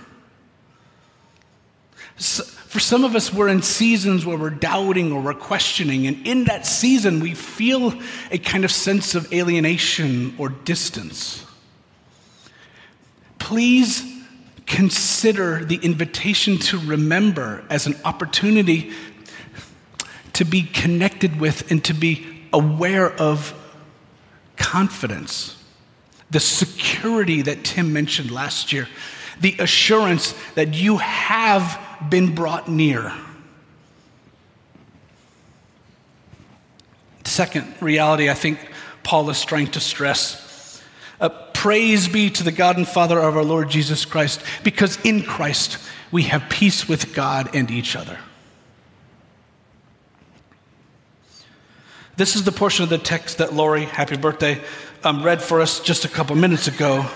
For 2.22 2.80
some 2.80 3.04
of 3.04 3.14
us, 3.16 3.32
we're 3.32 3.48
in 3.48 3.62
seasons 3.62 4.24
where 4.24 4.36
we're 4.36 4.50
doubting 4.50 5.12
or 5.12 5.20
we're 5.20 5.34
questioning, 5.34 6.06
and 6.06 6.26
in 6.26 6.44
that 6.44 6.66
season, 6.66 7.20
we 7.20 7.34
feel 7.34 7.94
a 8.30 8.38
kind 8.38 8.64
of 8.64 8.70
sense 8.70 9.14
of 9.14 9.32
alienation 9.32 10.34
or 10.38 10.48
distance. 10.48 11.44
Please 13.38 14.04
consider 14.66 15.64
the 15.64 15.76
invitation 15.82 16.58
to 16.58 16.78
remember 16.78 17.64
as 17.68 17.86
an 17.86 17.96
opportunity 18.04 18.92
to 20.32 20.44
be 20.44 20.62
connected 20.62 21.40
with 21.40 21.70
and 21.70 21.84
to 21.84 21.92
be 21.92 22.26
aware 22.52 23.10
of 23.20 23.52
confidence, 24.56 25.62
the 26.30 26.40
security 26.40 27.42
that 27.42 27.64
Tim 27.64 27.92
mentioned 27.92 28.30
last 28.30 28.72
year, 28.72 28.88
the 29.40 29.56
assurance 29.58 30.34
that 30.54 30.72
you 30.72 30.98
have 30.98 31.78
been 32.10 32.34
brought 32.34 32.68
near. 32.68 33.12
Second 37.24 37.74
reality, 37.80 38.28
I 38.28 38.34
think 38.34 38.58
Paul 39.02 39.30
is 39.30 39.44
trying 39.44 39.68
to 39.68 39.80
stress. 39.80 40.82
Uh, 41.20 41.28
praise 41.28 42.08
be 42.08 42.28
to 42.30 42.42
the 42.42 42.52
God 42.52 42.76
and 42.76 42.86
Father 42.86 43.18
of 43.18 43.36
our 43.36 43.44
Lord 43.44 43.70
Jesus 43.70 44.04
Christ, 44.04 44.42
because 44.64 44.98
in 45.04 45.22
Christ 45.22 45.78
we 46.10 46.24
have 46.24 46.48
peace 46.50 46.88
with 46.88 47.14
God 47.14 47.54
and 47.54 47.70
each 47.70 47.96
other. 47.96 48.18
This 52.16 52.36
is 52.36 52.44
the 52.44 52.52
portion 52.52 52.82
of 52.82 52.90
the 52.90 52.98
text 52.98 53.38
that 53.38 53.54
Lori, 53.54 53.86
happy 53.86 54.16
birthday, 54.16 54.60
um, 55.02 55.22
read 55.22 55.40
for 55.40 55.60
us 55.60 55.80
just 55.80 56.04
a 56.04 56.08
couple 56.08 56.36
minutes 56.36 56.68
ago. 56.68 57.06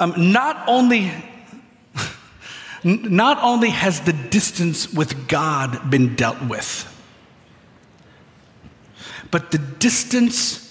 Um, 0.00 0.32
not 0.32 0.64
only 0.68 1.12
not 2.84 3.38
only 3.42 3.70
has 3.70 4.00
the 4.02 4.12
distance 4.12 4.92
with 4.92 5.28
God 5.28 5.90
been 5.90 6.16
dealt 6.16 6.42
with, 6.42 6.90
but 9.30 9.50
the 9.50 9.58
distance 9.58 10.64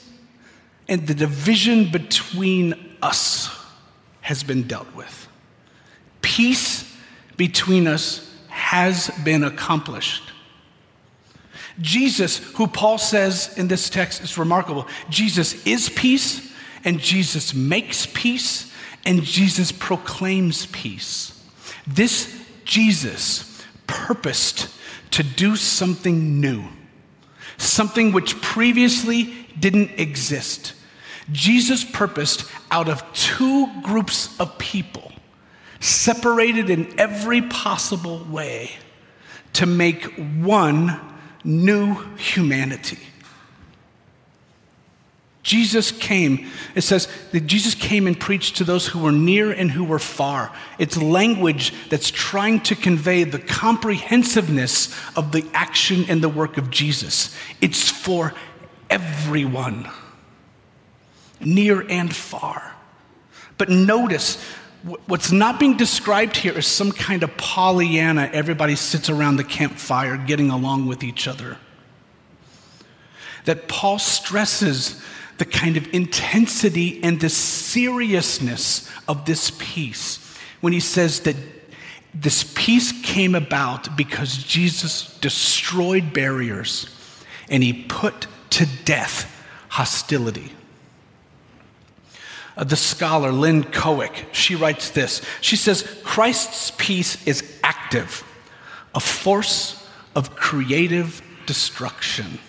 and 0.87 1.07
the 1.07 1.13
division 1.13 1.91
between 1.91 2.95
us 3.01 3.49
has 4.21 4.43
been 4.43 4.63
dealt 4.63 4.93
with. 4.95 5.27
Peace 6.21 6.95
between 7.35 7.87
us 7.87 8.29
has 8.47 9.09
been 9.23 9.43
accomplished. 9.43 10.23
Jesus, 11.81 12.37
who 12.53 12.67
Paul 12.67 12.97
says 12.97 13.57
in 13.57 13.67
this 13.67 13.89
text 13.89 14.21
is 14.21 14.37
remarkable, 14.37 14.87
Jesus 15.09 15.65
is 15.65 15.89
peace, 15.89 16.53
and 16.83 16.99
Jesus 16.99 17.53
makes 17.53 18.05
peace, 18.05 18.71
and 19.05 19.23
Jesus 19.23 19.71
proclaims 19.71 20.65
peace. 20.67 21.43
This 21.85 22.41
Jesus 22.65 23.61
purposed 23.87 24.69
to 25.11 25.23
do 25.23 25.55
something 25.55 26.39
new, 26.39 26.63
something 27.57 28.11
which 28.11 28.41
previously 28.41 29.47
didn't 29.59 29.91
exist. 29.99 30.73
Jesus 31.31 31.83
purposed 31.83 32.49
out 32.71 32.89
of 32.89 33.03
two 33.13 33.69
groups 33.81 34.39
of 34.39 34.57
people 34.57 35.11
separated 35.79 36.69
in 36.69 36.97
every 36.97 37.41
possible 37.41 38.23
way 38.29 38.71
to 39.53 39.65
make 39.65 40.03
one 40.41 40.99
new 41.43 41.95
humanity. 42.15 42.99
Jesus 45.43 45.91
came, 45.91 46.49
it 46.73 46.81
says 46.81 47.09
that 47.33 47.41
Jesus 47.41 47.75
came 47.75 48.07
and 48.07 48.17
preached 48.17 48.57
to 48.57 48.63
those 48.63 48.87
who 48.87 48.99
were 48.99 49.11
near 49.11 49.51
and 49.51 49.69
who 49.69 49.83
were 49.83 49.99
far. 49.99 50.55
It's 50.79 50.95
language 50.97 51.73
that's 51.89 52.09
trying 52.09 52.61
to 52.61 52.75
convey 52.75 53.25
the 53.25 53.39
comprehensiveness 53.39 54.97
of 55.17 55.33
the 55.33 55.45
action 55.53 56.05
and 56.07 56.23
the 56.23 56.29
work 56.29 56.57
of 56.57 56.71
Jesus. 56.71 57.35
It's 57.59 57.91
for 57.91 58.33
everyone, 58.89 59.89
near 61.41 61.85
and 61.89 62.15
far. 62.15 62.75
But 63.57 63.69
notice 63.69 64.43
What's 65.07 65.31
not 65.31 65.61
being 65.61 65.77
described 65.77 66.35
here 66.35 66.57
is 66.57 66.67
some 66.67 66.91
kind 66.91 67.23
of 67.23 67.37
Pollyanna, 67.37 68.29
everybody 68.33 68.75
sits 68.75 69.09
around 69.09 69.37
the 69.37 69.43
campfire 69.45 70.17
getting 70.17 70.49
along 70.49 70.87
with 70.87 71.05
each 71.05 71.25
other. 71.25 71.57
That 73.45 73.67
Paul 73.67 73.99
stresses 73.99 75.01
the 75.37 75.45
kind 75.45 75.77
of 75.77 75.93
intensity 75.93 77.03
and 77.03 77.19
the 77.19 77.29
seriousness 77.29 78.89
of 79.07 79.25
this 79.25 79.51
peace 79.57 80.19
when 80.61 80.73
he 80.73 80.79
says 80.79 81.21
that 81.21 81.35
this 82.13 82.51
peace 82.55 82.91
came 83.01 83.33
about 83.35 83.97
because 83.97 84.37
Jesus 84.37 85.17
destroyed 85.17 86.13
barriers 86.13 86.87
and 87.49 87.63
he 87.63 87.73
put 87.73 88.27
to 88.51 88.67
death 88.85 89.29
hostility. 89.69 90.53
Uh, 92.55 92.63
the 92.63 92.75
scholar 92.75 93.31
Lynn 93.31 93.63
Cohick, 93.63 94.25
she 94.31 94.53
writes 94.53 94.91
this. 94.91 95.21
She 95.41 95.55
says, 95.55 95.81
Christ's 96.03 96.71
peace 96.77 97.25
is 97.27 97.59
active, 97.63 98.23
a 98.93 98.99
force 98.99 99.85
of 100.15 100.35
creative 100.35 101.23
destruction 101.47 102.39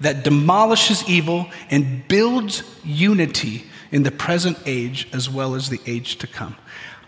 that 0.00 0.22
demolishes 0.24 1.08
evil 1.08 1.48
and 1.70 2.06
builds 2.08 2.62
unity 2.84 3.64
in 3.90 4.02
the 4.02 4.10
present 4.10 4.58
age 4.66 5.08
as 5.12 5.30
well 5.30 5.54
as 5.54 5.68
the 5.68 5.80
age 5.86 6.16
to 6.18 6.26
come. 6.26 6.56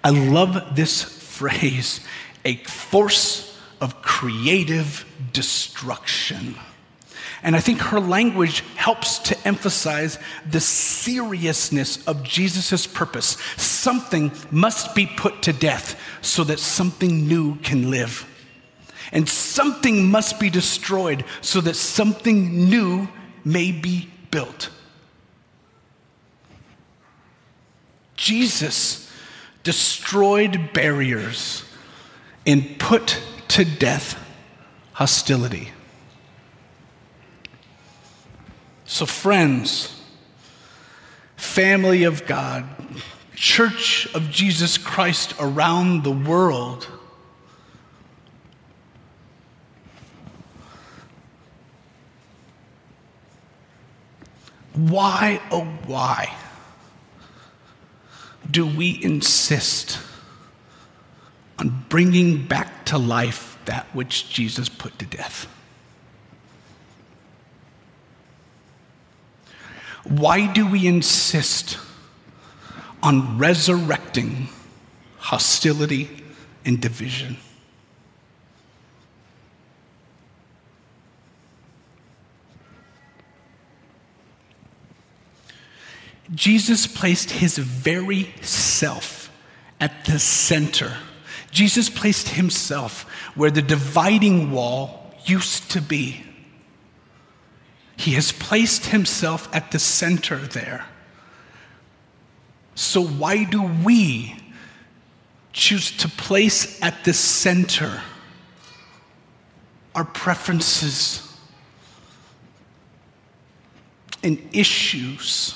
I 0.03 0.11
love 0.11 0.75
this 0.75 1.03
phrase 1.39 2.01
a 2.45 2.57
force 2.57 3.57
of 3.81 4.03
creative 4.03 5.05
destruction. 5.33 6.57
And 7.43 7.55
I 7.55 7.61
think 7.61 7.79
her 7.81 8.01
language 8.01 8.61
helps 8.75 9.19
to 9.21 9.47
emphasize 9.47 10.19
the 10.51 10.61
seriousness 10.61 12.05
of 12.07 12.25
Jesus' 12.25 12.87
purpose. 12.87 13.37
Something 13.57 14.33
must 14.51 14.95
be 14.95 15.07
put 15.07 15.43
to 15.43 15.53
death 15.53 16.01
so 16.21 16.43
that 16.45 16.59
something 16.59 17.29
new 17.29 17.57
can 17.57 17.91
live. 17.91 18.28
And 19.13 19.29
something 19.29 20.11
must 20.11 20.39
be 20.39 20.51
destroyed 20.51 21.25
so 21.41 21.61
that 21.63 21.75
something 21.75 22.69
new 22.69 23.09
may 23.45 23.73
be 23.73 24.11
built. 24.31 24.71
Jesus 28.17 29.11
destroyed 29.63 30.73
barriers 30.73 31.65
and 32.47 32.79
put 32.79 33.21
to 33.49 33.65
death 33.65 34.23
hostility. 34.93 35.71
So, 38.85 39.07
friends, 39.07 40.01
family 41.37 42.05
of 42.05 42.27
God, 42.27 42.65
church 43.35 44.09
of 44.15 44.31
Jesus 44.31 44.79
Christ 44.79 45.35
around 45.39 46.03
the 46.03 46.11
world, 46.11 46.89
why, 54.79 55.41
oh, 55.51 55.65
why 55.87 56.33
do 58.49 58.65
we 58.65 59.03
insist 59.03 59.99
on 61.59 61.85
bringing 61.89 62.47
back 62.47 62.85
to 62.87 62.97
life 62.97 63.59
that 63.65 63.87
which 63.93 64.31
Jesus 64.31 64.69
put 64.69 64.97
to 65.01 65.07
death? 65.07 65.49
Why 70.05 70.47
do 70.47 70.71
we 70.71 70.87
insist 70.87 71.77
on 73.03 73.37
resurrecting 73.37 74.47
hostility 75.19 76.23
and 76.65 76.81
division? 76.81 77.39
Jesus 86.35 86.87
placed 86.87 87.31
his 87.31 87.59
very 87.59 88.33
self 88.43 89.31
at 89.81 90.05
the 90.05 90.19
center. 90.19 90.97
Jesus 91.51 91.89
placed 91.89 92.29
himself 92.31 93.03
where 93.35 93.51
the 93.51 93.63
dividing 93.63 94.51
wall 94.51 95.15
used 95.25 95.71
to 95.71 95.81
be. 95.81 96.23
He 97.97 98.13
has 98.13 98.33
placed 98.33 98.87
himself 98.87 99.49
at 99.55 99.71
the 99.71 99.79
center 99.79 100.37
there. 100.37 100.87
So, 102.75 103.03
why 103.03 103.45
do 103.45 103.63
we 103.85 104.37
choose 105.53 105.91
to 105.91 106.09
place 106.09 106.81
at 106.83 107.05
the 107.05 107.13
center 107.13 108.01
our 109.99 110.05
preferences 110.05 111.25
and 114.23 114.39
issues. 114.53 115.55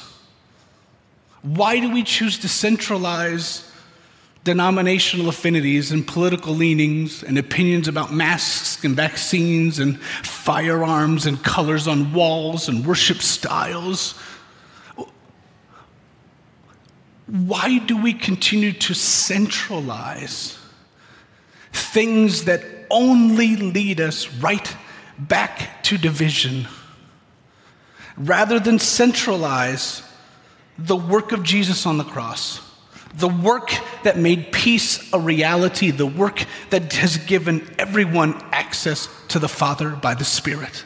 Why 1.43 1.81
do 1.81 1.91
we 1.91 2.05
choose 2.05 2.39
to 2.39 2.49
centralize 2.49 3.69
denominational 4.45 5.29
affinities 5.29 5.93
and 5.93 6.07
political 6.07 6.55
leanings 6.55 7.23
and 7.23 7.39
opinions 7.39 7.89
about 7.89 8.13
masks 8.13 8.85
and 8.85 8.97
vaccines 8.97 9.79
and 9.79 10.01
firearms 10.01 11.27
and 11.27 11.43
colors 11.43 11.87
on 11.87 12.13
walls 12.13 12.69
and 12.69 12.87
worship 12.87 13.19
styles? 13.19 14.15
Why 17.27 17.79
do 17.79 18.01
we 18.01 18.13
continue 18.13 18.73
to 18.73 18.95
centralize 18.95 20.59
things 21.73 22.45
that 22.45 22.63
only 22.91 23.57
lead 23.57 24.01
us 24.01 24.29
right 24.35 24.77
back 25.19 25.83
to 25.85 25.97
division 25.99 26.69
rather 28.17 28.61
than 28.61 28.79
centralize 28.79 30.03
the 30.79 30.97
work 30.97 31.33
of 31.33 31.43
Jesus 31.43 31.87
on 31.87 31.99
the 31.99 32.05
cross? 32.05 32.61
the 33.15 33.29
work 33.29 33.73
that 34.05 34.17
made 34.17 34.53
peace 34.53 35.13
a 35.13 35.21
reality, 35.21 35.91
the 35.91 36.07
work 36.07 36.45
that 36.71 36.93
has 36.95 37.19
given 37.19 37.69
everyone 37.79 38.35
access 38.53 39.09
to 39.29 39.39
the 39.39 39.49
Father 39.49 39.91
by 39.91 40.15
the 40.15 40.25
Spirit. 40.25 40.85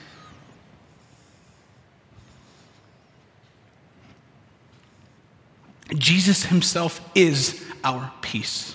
Jesus 5.95 6.47
himself 6.47 7.01
is 7.15 7.65
our 7.85 8.13
peace. 8.21 8.75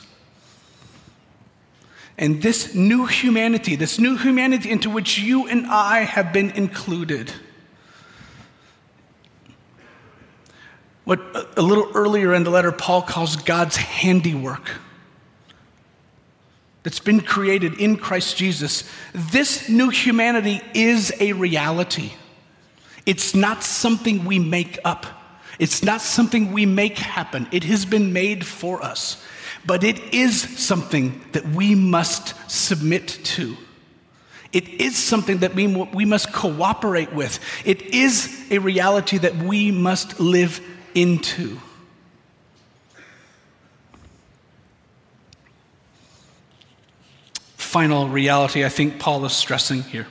And 2.18 2.42
this 2.42 2.74
new 2.74 3.06
humanity, 3.06 3.76
this 3.76 4.00
new 4.00 4.16
humanity 4.16 4.70
into 4.70 4.90
which 4.90 5.18
you 5.18 5.48
and 5.48 5.66
I 5.68 6.02
have 6.02 6.32
been 6.32 6.52
included, 6.52 7.34
what 11.04 11.20
a 11.58 11.62
little 11.62 11.90
earlier 11.96 12.34
in 12.34 12.44
the 12.44 12.50
letter 12.50 12.72
Paul 12.72 13.02
calls 13.02 13.36
God's 13.36 13.76
handiwork 13.76 14.72
that's 16.84 17.00
been 17.00 17.22
created 17.22 17.80
in 17.80 17.98
Christ 17.98 18.38
Jesus. 18.38 18.90
This 19.14 19.70
new 19.70 19.90
humanity 19.90 20.62
is 20.74 21.14
a 21.20 21.34
reality. 21.34 22.12
It's 23.06 23.36
not 23.36 23.64
something 23.64 24.26
we 24.26 24.40
make 24.40 24.80
up. 24.84 25.06
It's 25.60 25.84
not 25.84 26.02
something 26.02 26.52
we 26.52 26.66
make 26.66 26.98
happen. 26.98 27.48
It 27.52 27.64
has 27.66 27.86
been 27.86 28.14
made 28.14 28.46
for 28.46 28.84
us. 28.84 29.24
But 29.66 29.84
it 29.84 30.14
is 30.14 30.42
something 30.42 31.24
that 31.34 31.46
we 31.50 31.76
must 31.76 32.34
submit 32.50 33.08
to. 33.08 33.58
It 34.52 34.68
is 34.82 34.98
something 34.98 35.40
that 35.40 35.56
we, 35.56 35.68
we 35.68 36.04
must 36.04 36.34
cooperate 36.34 37.14
with. 37.14 37.40
It 37.64 37.82
is 37.94 38.48
a 38.50 38.58
reality 38.58 39.18
that 39.20 39.38
we 39.38 39.72
must 39.72 40.20
live 40.20 40.60
into. 40.96 41.60
Final 47.56 48.10
reality 48.10 48.66
I 48.66 48.70
think 48.70 49.00
Paul 49.00 49.24
is 49.26 49.34
stressing 49.34 49.84
here. 49.84 50.08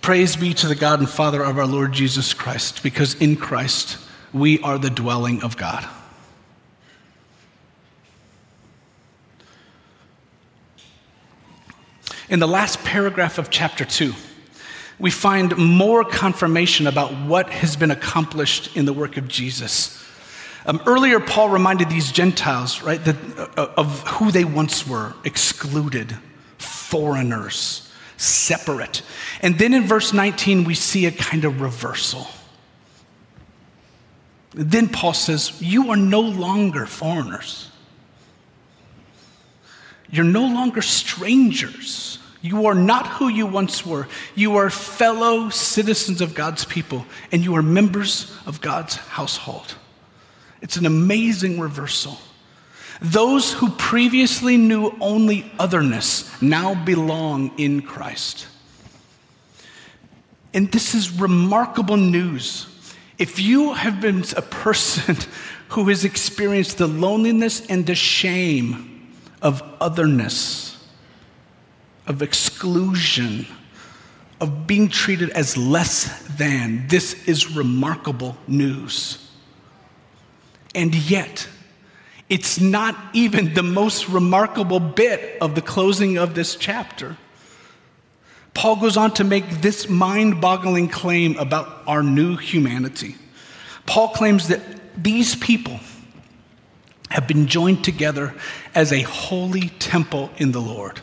Praise 0.00 0.36
be 0.36 0.52
to 0.54 0.66
the 0.66 0.74
God 0.74 0.98
and 0.98 1.08
Father 1.08 1.42
of 1.42 1.58
our 1.58 1.66
Lord 1.66 1.92
Jesus 1.92 2.34
Christ, 2.34 2.82
because 2.82 3.14
in 3.14 3.36
Christ 3.36 3.98
we 4.32 4.60
are 4.60 4.78
the 4.78 4.90
dwelling 4.90 5.42
of 5.42 5.56
God. 5.56 5.88
In 12.28 12.38
the 12.38 12.48
last 12.48 12.82
paragraph 12.82 13.38
of 13.38 13.50
chapter 13.50 13.84
2, 13.84 14.14
we 14.98 15.10
find 15.10 15.56
more 15.56 16.04
confirmation 16.04 16.86
about 16.86 17.12
what 17.12 17.50
has 17.50 17.76
been 17.76 17.90
accomplished 17.90 18.76
in 18.76 18.84
the 18.84 18.92
work 18.92 19.16
of 19.16 19.28
Jesus. 19.28 20.02
Um, 20.64 20.80
earlier, 20.86 21.18
Paul 21.18 21.48
reminded 21.48 21.90
these 21.90 22.12
Gentiles, 22.12 22.82
right, 22.82 23.04
that, 23.04 23.16
uh, 23.58 23.72
of 23.76 24.06
who 24.06 24.30
they 24.30 24.44
once 24.44 24.86
were 24.86 25.14
excluded, 25.24 26.16
foreigners, 26.58 27.90
separate. 28.16 29.02
And 29.40 29.58
then 29.58 29.74
in 29.74 29.82
verse 29.82 30.12
19, 30.12 30.64
we 30.64 30.74
see 30.74 31.06
a 31.06 31.10
kind 31.10 31.44
of 31.44 31.60
reversal. 31.60 32.28
Then 34.54 34.88
Paul 34.88 35.14
says, 35.14 35.60
You 35.60 35.90
are 35.90 35.96
no 35.96 36.20
longer 36.20 36.86
foreigners. 36.86 37.70
You're 40.10 40.24
no 40.24 40.42
longer 40.42 40.82
strangers. 40.82 42.18
You 42.42 42.66
are 42.66 42.74
not 42.74 43.06
who 43.06 43.28
you 43.28 43.46
once 43.46 43.86
were. 43.86 44.08
You 44.34 44.56
are 44.56 44.68
fellow 44.68 45.48
citizens 45.48 46.20
of 46.20 46.34
God's 46.34 46.64
people, 46.64 47.06
and 47.30 47.44
you 47.44 47.54
are 47.54 47.62
members 47.62 48.36
of 48.46 48.60
God's 48.60 48.96
household. 48.96 49.76
It's 50.60 50.76
an 50.76 50.84
amazing 50.84 51.60
reversal. 51.60 52.18
Those 53.00 53.52
who 53.52 53.70
previously 53.70 54.56
knew 54.56 54.92
only 55.00 55.50
otherness 55.58 56.42
now 56.42 56.74
belong 56.74 57.52
in 57.58 57.82
Christ. 57.82 58.48
And 60.52 60.70
this 60.70 60.94
is 60.94 61.10
remarkable 61.10 61.96
news. 61.96 62.66
If 63.18 63.38
you 63.38 63.72
have 63.72 64.00
been 64.00 64.24
a 64.36 64.42
person 64.42 65.16
who 65.68 65.88
has 65.88 66.04
experienced 66.04 66.78
the 66.78 66.88
loneliness 66.88 67.64
and 67.66 67.86
the 67.86 67.94
shame 67.94 69.12
of 69.40 69.62
otherness, 69.80 70.71
of 72.06 72.22
exclusion, 72.22 73.46
of 74.40 74.66
being 74.66 74.88
treated 74.88 75.30
as 75.30 75.56
less 75.56 76.22
than. 76.36 76.86
This 76.88 77.26
is 77.28 77.54
remarkable 77.54 78.36
news. 78.46 79.30
And 80.74 80.94
yet, 80.94 81.48
it's 82.28 82.60
not 82.60 82.96
even 83.12 83.54
the 83.54 83.62
most 83.62 84.08
remarkable 84.08 84.80
bit 84.80 85.38
of 85.40 85.54
the 85.54 85.60
closing 85.60 86.16
of 86.18 86.34
this 86.34 86.56
chapter. 86.56 87.16
Paul 88.54 88.76
goes 88.76 88.96
on 88.96 89.12
to 89.14 89.24
make 89.24 89.48
this 89.60 89.88
mind 89.88 90.40
boggling 90.40 90.88
claim 90.88 91.36
about 91.38 91.82
our 91.86 92.02
new 92.02 92.36
humanity. 92.36 93.16
Paul 93.86 94.08
claims 94.08 94.48
that 94.48 94.60
these 94.96 95.34
people 95.36 95.80
have 97.10 97.28
been 97.28 97.46
joined 97.46 97.84
together 97.84 98.34
as 98.74 98.92
a 98.92 99.02
holy 99.02 99.68
temple 99.68 100.30
in 100.38 100.52
the 100.52 100.60
Lord. 100.60 101.00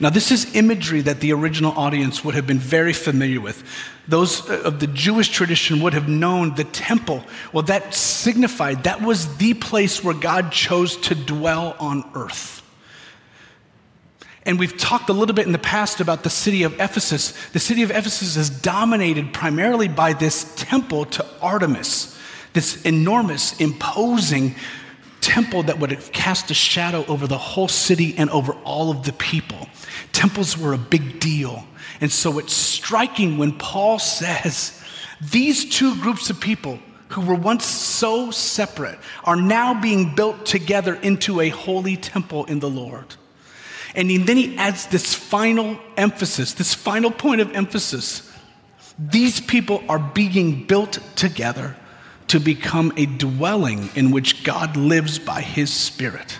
Now, 0.00 0.08
this 0.08 0.32
is 0.32 0.54
imagery 0.56 1.02
that 1.02 1.20
the 1.20 1.34
original 1.34 1.72
audience 1.72 2.24
would 2.24 2.34
have 2.34 2.46
been 2.46 2.58
very 2.58 2.94
familiar 2.94 3.38
with. 3.38 3.62
Those 4.08 4.48
uh, 4.48 4.62
of 4.62 4.80
the 4.80 4.86
Jewish 4.86 5.28
tradition 5.28 5.82
would 5.82 5.92
have 5.92 6.08
known 6.08 6.54
the 6.54 6.64
temple. 6.64 7.22
Well, 7.52 7.64
that 7.64 7.92
signified 7.92 8.84
that 8.84 9.02
was 9.02 9.36
the 9.36 9.52
place 9.52 10.02
where 10.02 10.14
God 10.14 10.52
chose 10.52 10.96
to 11.02 11.14
dwell 11.14 11.76
on 11.78 12.10
earth. 12.14 12.62
And 14.46 14.58
we've 14.58 14.76
talked 14.78 15.10
a 15.10 15.12
little 15.12 15.34
bit 15.34 15.44
in 15.44 15.52
the 15.52 15.58
past 15.58 16.00
about 16.00 16.22
the 16.22 16.30
city 16.30 16.62
of 16.62 16.80
Ephesus. 16.80 17.32
The 17.50 17.60
city 17.60 17.82
of 17.82 17.90
Ephesus 17.90 18.36
is 18.36 18.48
dominated 18.48 19.34
primarily 19.34 19.86
by 19.86 20.14
this 20.14 20.54
temple 20.56 21.04
to 21.04 21.26
Artemis, 21.42 22.18
this 22.54 22.82
enormous, 22.86 23.60
imposing 23.60 24.54
temple 25.20 25.64
that 25.64 25.78
would 25.78 25.90
have 25.90 26.12
cast 26.12 26.50
a 26.50 26.54
shadow 26.54 27.04
over 27.06 27.26
the 27.26 27.38
whole 27.38 27.68
city 27.68 28.14
and 28.16 28.30
over 28.30 28.52
all 28.64 28.90
of 28.90 29.04
the 29.04 29.12
people. 29.12 29.68
Temples 30.12 30.56
were 30.56 30.72
a 30.72 30.78
big 30.78 31.20
deal. 31.20 31.64
And 32.00 32.10
so 32.10 32.38
it's 32.38 32.54
striking 32.54 33.38
when 33.38 33.52
Paul 33.52 33.98
says 33.98 34.82
these 35.20 35.64
two 35.64 35.96
groups 36.00 36.30
of 36.30 36.40
people 36.40 36.78
who 37.08 37.20
were 37.22 37.34
once 37.34 37.64
so 37.64 38.30
separate 38.30 38.98
are 39.24 39.36
now 39.36 39.80
being 39.80 40.14
built 40.14 40.46
together 40.46 40.94
into 40.94 41.40
a 41.40 41.48
holy 41.48 41.96
temple 41.96 42.44
in 42.46 42.60
the 42.60 42.70
Lord. 42.70 43.16
And 43.94 44.08
then 44.10 44.36
he 44.36 44.56
adds 44.56 44.86
this 44.86 45.14
final 45.14 45.78
emphasis, 45.96 46.54
this 46.54 46.74
final 46.74 47.10
point 47.10 47.40
of 47.40 47.52
emphasis. 47.54 48.30
These 48.98 49.40
people 49.40 49.82
are 49.88 49.98
being 49.98 50.64
built 50.64 51.00
together 51.16 51.76
to 52.30 52.38
become 52.38 52.92
a 52.96 53.06
dwelling 53.06 53.90
in 53.96 54.12
which 54.12 54.44
God 54.44 54.76
lives 54.76 55.18
by 55.18 55.40
his 55.40 55.72
Spirit. 55.72 56.38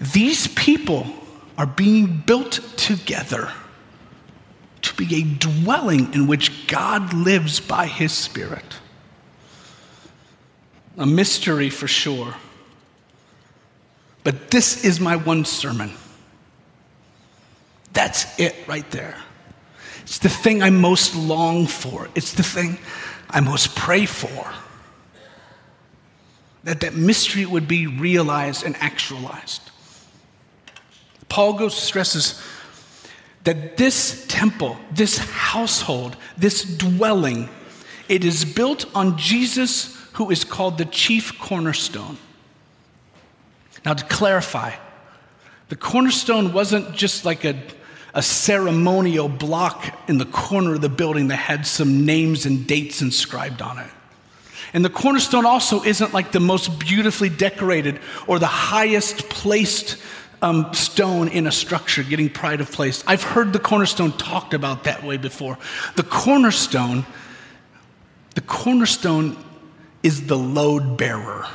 These 0.00 0.46
people 0.46 1.08
are 1.58 1.66
being 1.66 2.22
built 2.24 2.60
together 2.76 3.52
to 4.82 4.94
be 4.94 5.16
a 5.16 5.24
dwelling 5.24 6.14
in 6.14 6.28
which 6.28 6.68
God 6.68 7.12
lives 7.12 7.58
by 7.58 7.86
his 7.86 8.12
Spirit. 8.12 8.78
A 10.96 11.04
mystery 11.04 11.68
for 11.68 11.88
sure. 11.88 12.36
But 14.22 14.52
this 14.52 14.84
is 14.84 15.00
my 15.00 15.16
one 15.16 15.44
sermon. 15.44 15.90
That's 17.92 18.38
it 18.38 18.54
right 18.68 18.88
there. 18.92 19.16
It's 20.02 20.18
the 20.18 20.28
thing 20.28 20.62
I 20.62 20.70
most 20.70 21.16
long 21.16 21.66
for. 21.66 22.08
It's 22.14 22.34
the 22.34 22.44
thing 22.44 22.78
I 23.32 23.40
most 23.40 23.74
pray 23.74 24.06
for. 24.06 24.52
That 26.64 26.80
that 26.80 26.94
mystery 26.94 27.44
would 27.44 27.66
be 27.66 27.86
realized 27.86 28.64
and 28.64 28.76
actualized. 28.76 29.70
Paul 31.28 31.54
goes 31.54 31.74
stresses 31.74 32.40
that 33.44 33.76
this 33.76 34.24
temple, 34.28 34.76
this 34.92 35.18
household, 35.18 36.16
this 36.36 36.62
dwelling, 36.62 37.48
it 38.08 38.24
is 38.24 38.44
built 38.44 38.84
on 38.94 39.18
Jesus, 39.18 39.96
who 40.12 40.30
is 40.30 40.44
called 40.44 40.78
the 40.78 40.84
chief 40.84 41.38
cornerstone. 41.40 42.18
Now, 43.84 43.94
to 43.94 44.04
clarify, 44.04 44.74
the 45.70 45.76
cornerstone 45.76 46.52
wasn't 46.52 46.94
just 46.94 47.24
like 47.24 47.44
a, 47.44 47.60
a 48.14 48.22
ceremonial 48.22 49.28
block 49.28 49.98
in 50.08 50.18
the 50.18 50.26
corner 50.26 50.74
of 50.74 50.80
the 50.80 50.88
building 50.88 51.28
that 51.28 51.36
had 51.36 51.66
some 51.66 52.04
names 52.04 52.44
and 52.44 52.66
dates 52.66 53.00
inscribed 53.00 53.62
on 53.62 53.78
it. 53.78 53.90
And 54.74 54.84
the 54.84 54.90
cornerstone 54.90 55.46
also 55.46 55.82
isn't 55.82 56.14
like 56.14 56.32
the 56.32 56.40
most 56.40 56.78
beautifully 56.78 57.28
decorated 57.28 58.00
or 58.26 58.38
the 58.38 58.46
highest 58.46 59.28
placed 59.28 59.96
um, 60.40 60.72
stone 60.74 61.28
in 61.28 61.46
a 61.46 61.52
structure 61.52 62.02
getting 62.02 62.28
pride 62.28 62.60
of 62.60 62.70
place. 62.70 63.04
I've 63.06 63.22
heard 63.22 63.52
the 63.52 63.58
cornerstone 63.58 64.12
talked 64.12 64.54
about 64.54 64.84
that 64.84 65.04
way 65.04 65.16
before. 65.16 65.58
The 65.96 66.02
cornerstone, 66.02 67.06
the 68.34 68.40
cornerstone 68.40 69.36
is 70.02 70.26
the 70.26 70.38
load 70.38 70.96
bearer. 70.96 71.46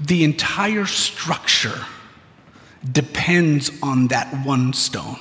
The 0.00 0.24
entire 0.24 0.86
structure 0.86 1.84
depends 2.90 3.70
on 3.82 4.08
that 4.08 4.46
one 4.46 4.72
stone. 4.72 5.18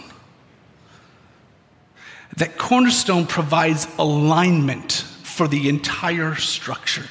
That 2.37 2.57
cornerstone 2.57 3.25
provides 3.25 3.87
alignment 3.97 4.91
for 5.23 5.47
the 5.47 5.69
entire 5.69 6.35
structure. 6.35 7.05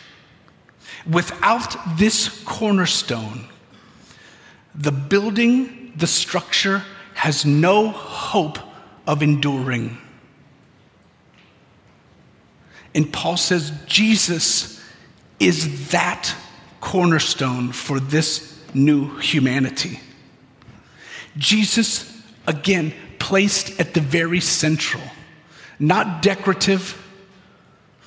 Without 1.11 1.77
this 1.99 2.29
cornerstone, 2.45 3.47
the 4.75 4.93
building, 4.93 5.93
the 5.97 6.07
structure 6.07 6.85
has 7.15 7.45
no 7.45 7.89
hope 7.89 8.59
of 9.07 9.23
enduring. 9.23 9.99
And 12.95 13.13
Paul 13.13 13.37
says 13.37 13.73
Jesus 13.87 14.83
is 15.41 15.91
that 15.91 16.35
cornerstone 16.87 17.73
for 17.73 17.99
this 17.99 18.63
new 18.73 19.19
humanity. 19.19 19.99
Jesus, 21.37 22.23
again, 22.47 22.95
placed 23.19 23.81
at 23.81 23.93
the 23.93 24.01
very 24.01 24.39
central, 24.39 25.03
not 25.81 26.23
decorative, 26.23 26.97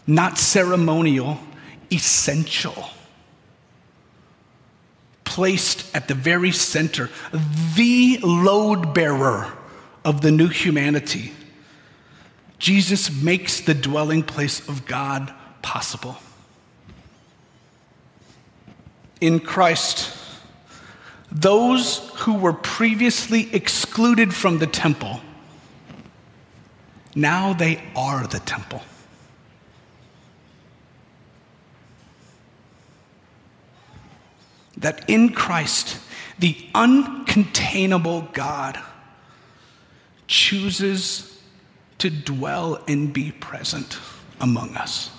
not 0.08 0.38
ceremonial, 0.38 1.38
essential. 1.92 2.90
Placed 5.26 5.94
at 5.94 6.08
the 6.08 6.14
very 6.14 6.54
center, 6.54 7.10
the 7.76 8.20
load 8.24 8.94
bearer 8.94 9.52
of 10.06 10.22
the 10.22 10.32
new 10.32 10.48
humanity. 10.48 11.34
Jesus 12.60 13.12
makes 13.12 13.60
the 13.60 13.74
dwelling 13.74 14.24
place 14.24 14.66
of 14.70 14.86
God 14.86 15.34
possible. 15.62 16.18
In 19.22 19.40
Christ, 19.40 20.16
those 21.32 22.10
who 22.16 22.36
were 22.36 22.54
previously 22.54 23.54
excluded 23.54 24.34
from 24.34 24.60
the 24.60 24.68
temple, 24.68 25.20
now 27.16 27.54
they 27.54 27.82
are 27.96 28.26
the 28.28 28.40
temple. 28.40 28.82
that 34.80 35.10
in 35.10 35.30
Christ, 35.30 36.00
the 36.40 36.56
uncontainable 36.74 38.32
God 38.34 38.80
chooses 40.28 41.42
to 41.98 42.10
dwell 42.10 42.82
and 42.88 43.12
be 43.12 43.32
present 43.32 44.00
among 44.40 44.76
us. 44.76 45.12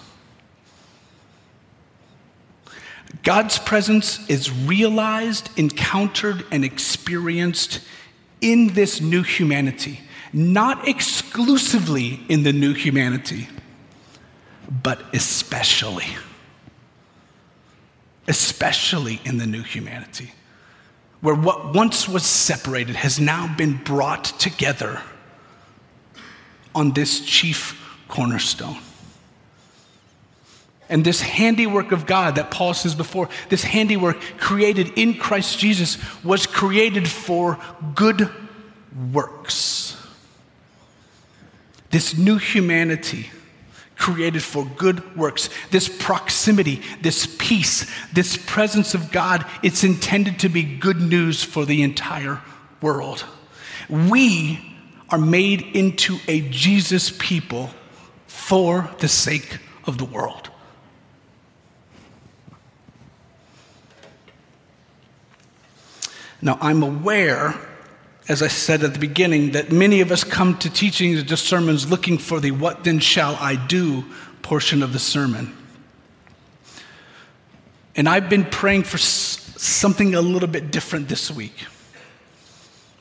God's 3.23 3.59
presence 3.59 4.29
is 4.29 4.51
realized, 4.51 5.51
encountered, 5.59 6.45
and 6.51 6.65
experienced 6.65 7.81
in 8.41 8.69
this 8.69 9.01
new 9.01 9.23
humanity, 9.23 10.01
not 10.33 10.89
exclusively 10.89 12.21
in 12.29 12.43
the 12.43 12.53
new 12.53 12.73
humanity, 12.73 13.49
but 14.83 15.03
especially 15.13 16.07
especially 18.31 19.21
in 19.25 19.39
the 19.39 19.47
new 19.47 19.63
humanity, 19.63 20.33
where 21.21 21.35
what 21.35 21.75
once 21.75 22.09
was 22.09 22.25
separated 22.25 22.95
has 22.95 23.19
now 23.19 23.53
been 23.57 23.77
brought 23.77 24.25
together 24.39 25.03
on 26.73 26.93
this 26.93 27.21
chief 27.21 27.99
cornerstone. 28.07 28.79
And 30.91 31.05
this 31.05 31.21
handiwork 31.21 31.93
of 31.93 32.05
God 32.05 32.35
that 32.35 32.51
Paul 32.51 32.75
says 32.75 32.97
before, 32.97 33.29
this 33.49 33.63
handiwork 33.63 34.21
created 34.39 34.99
in 34.99 35.15
Christ 35.15 35.59
Jesus 35.59 35.97
was 36.25 36.47
created 36.47 37.09
for 37.09 37.59
good 37.95 38.29
works. 39.13 39.97
This 41.91 42.19
new 42.19 42.39
humanity 42.39 43.31
created 43.95 44.43
for 44.43 44.65
good 44.77 45.17
works. 45.17 45.49
This 45.71 45.89
proximity, 45.89 46.83
this 47.03 47.37
peace, 47.39 47.89
this 48.13 48.37
presence 48.37 48.93
of 48.93 49.13
God, 49.13 49.47
it's 49.63 49.85
intended 49.85 50.41
to 50.41 50.49
be 50.49 50.63
good 50.63 51.01
news 51.01 51.43
for 51.45 51.65
the 51.65 51.83
entire 51.83 52.41
world. 52.81 53.25
We 53.89 54.75
are 55.11 55.19
made 55.19 55.63
into 55.63 56.19
a 56.27 56.41
Jesus 56.49 57.13
people 57.17 57.71
for 58.27 58.91
the 58.99 59.09
sake 59.09 59.59
of 59.85 59.99
the 59.99 60.05
world. 60.05 60.51
Now, 66.43 66.59
I'm 66.61 66.83
aware 66.83 67.55
as 68.31 68.43
I 68.43 68.47
said 68.47 68.85
at 68.85 68.93
the 68.93 69.01
beginning, 69.01 69.53
that 69.53 69.73
many 69.73 70.01
of 70.03 70.13
us 70.13 70.23
come 70.23 70.57
to 70.59 70.71
teachings 70.71 71.25
to 71.25 71.37
sermons 71.37 71.91
looking 71.91 72.17
for 72.17 72.39
the 72.39 72.53
what 72.53 72.85
then 72.85 73.01
shall 73.01 73.35
I 73.37 73.57
do 73.57 74.05
portion 74.41 74.85
of 74.85 74.93
the 74.93 75.01
sermon. 75.01 75.57
And 77.97 78.09
I've 78.09 78.29
been 78.29 78.45
praying 78.45 78.85
for 78.85 78.99
something 78.99 80.15
a 80.15 80.21
little 80.21 80.49
bit 80.49 80.71
different 80.71 81.09
this 81.09 81.29
week. 81.29 81.55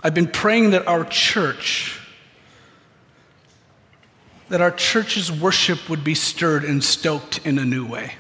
I've 0.02 0.16
been 0.16 0.28
praying 0.28 0.72
that 0.72 0.88
our 0.88 1.06
church, 1.06 2.00
that 4.48 4.62
our 4.62 4.72
church's 4.72 5.32
worship 5.32 5.90
would 5.90 6.04
be 6.04 6.16
stirred 6.16 6.64
and 6.64 6.84
stoked 6.84 7.46
in 7.46 7.60
a 7.60 7.66
new 7.66 7.86
way. 7.86 8.14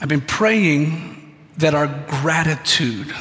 I've 0.00 0.08
been 0.08 0.20
praying 0.20 1.34
that 1.58 1.74
our 1.74 1.88
gratitude 1.88 3.12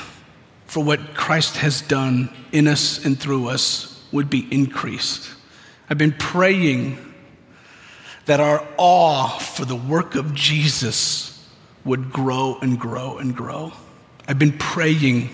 for 0.68 0.84
what 0.84 1.16
Christ 1.16 1.58
has 1.58 1.82
done 1.82 2.30
in 2.52 2.68
us 2.68 3.04
and 3.04 3.20
through 3.20 3.48
us 3.48 4.04
would 4.12 4.30
be 4.30 4.48
increased. 4.52 5.34
I've 5.90 5.98
been 5.98 6.14
praying 6.14 7.04
that 8.26 8.40
our 8.40 8.68
awe 8.78 9.40
for 9.40 9.66
the 9.66 9.76
work 9.76 10.16
of 10.16 10.36
Jesus 10.36 11.48
would 11.84 12.12
grow 12.12 12.60
and 12.62 12.80
grow 12.80 13.18
and 13.18 13.36
grow. 13.36 13.74
I've 14.28 14.38
been 14.38 14.58
praying 14.58 15.30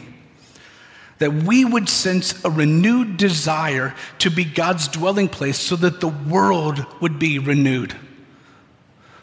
that 1.17 1.33
we 1.33 1.65
would 1.65 1.89
sense 1.89 2.43
a 2.45 2.49
renewed 2.49 3.17
desire 3.17 3.95
to 4.19 4.29
be 4.29 4.45
God's 4.45 4.87
dwelling 4.87 5.27
place 5.27 5.59
so 5.59 5.75
that 5.77 5.99
the 5.99 6.07
world 6.07 6.85
would 7.01 7.19
be 7.19 7.39
renewed 7.39 7.95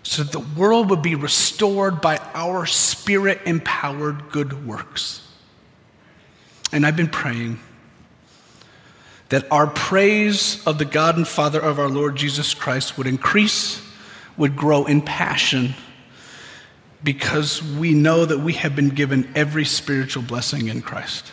so 0.02 0.22
that 0.22 0.32
the 0.32 0.40
world 0.60 0.90
would 0.90 1.02
be 1.02 1.14
restored 1.14 2.00
by 2.00 2.18
our 2.34 2.66
spirit 2.66 3.40
empowered 3.44 4.30
good 4.30 4.66
works. 4.66 5.26
And 6.72 6.86
I've 6.86 6.96
been 6.96 7.08
praying 7.08 7.60
that 9.28 9.46
our 9.50 9.66
praise 9.66 10.64
of 10.66 10.78
the 10.78 10.84
God 10.84 11.16
and 11.16 11.26
Father 11.26 11.60
of 11.60 11.78
our 11.78 11.88
Lord 11.88 12.16
Jesus 12.16 12.54
Christ 12.54 12.98
would 12.98 13.06
increase, 13.06 13.80
would 14.36 14.56
grow 14.56 14.86
in 14.86 15.02
passion, 15.02 15.74
because 17.02 17.62
we 17.62 17.94
know 17.94 18.24
that 18.24 18.38
we 18.38 18.54
have 18.54 18.76
been 18.76 18.90
given 18.90 19.30
every 19.34 19.64
spiritual 19.64 20.22
blessing 20.22 20.68
in 20.68 20.82
Christ. 20.82 21.32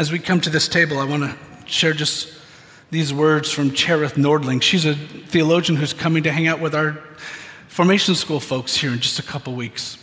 As 0.00 0.10
we 0.10 0.18
come 0.18 0.40
to 0.40 0.48
this 0.48 0.66
table, 0.66 0.98
I 0.98 1.04
want 1.04 1.24
to 1.24 1.36
share 1.70 1.92
just 1.92 2.32
these 2.90 3.12
words 3.12 3.50
from 3.50 3.72
Cherith 3.72 4.14
Nordling. 4.14 4.62
She's 4.62 4.86
a 4.86 4.94
theologian 4.94 5.76
who's 5.76 5.92
coming 5.92 6.22
to 6.22 6.32
hang 6.32 6.46
out 6.46 6.58
with 6.58 6.74
our 6.74 6.98
formation 7.68 8.14
school 8.14 8.40
folks 8.40 8.74
here 8.74 8.92
in 8.92 9.00
just 9.00 9.18
a 9.18 9.22
couple 9.22 9.54
weeks. 9.54 9.98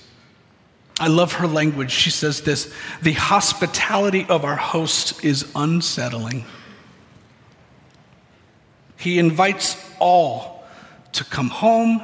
I 0.99 1.07
love 1.07 1.33
her 1.33 1.47
language. 1.47 1.89
She 1.89 2.12
says 2.12 2.41
this 2.41 2.71
The 3.01 3.13
hospitality 3.13 4.27
of 4.29 4.45
our 4.45 4.55
host 4.55 5.25
is 5.25 5.51
unsettling. 5.55 6.45
He 8.97 9.17
invites 9.17 9.83
all 9.97 10.63
to 11.13 11.23
come 11.23 11.49
home 11.49 12.03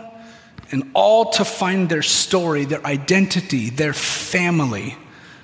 and 0.71 0.89
all 0.95 1.29
to 1.33 1.45
find 1.45 1.89
their 1.89 2.01
story, 2.01 2.65
their 2.65 2.83
identity, 2.87 3.69
their 3.69 3.93
family 3.93 4.97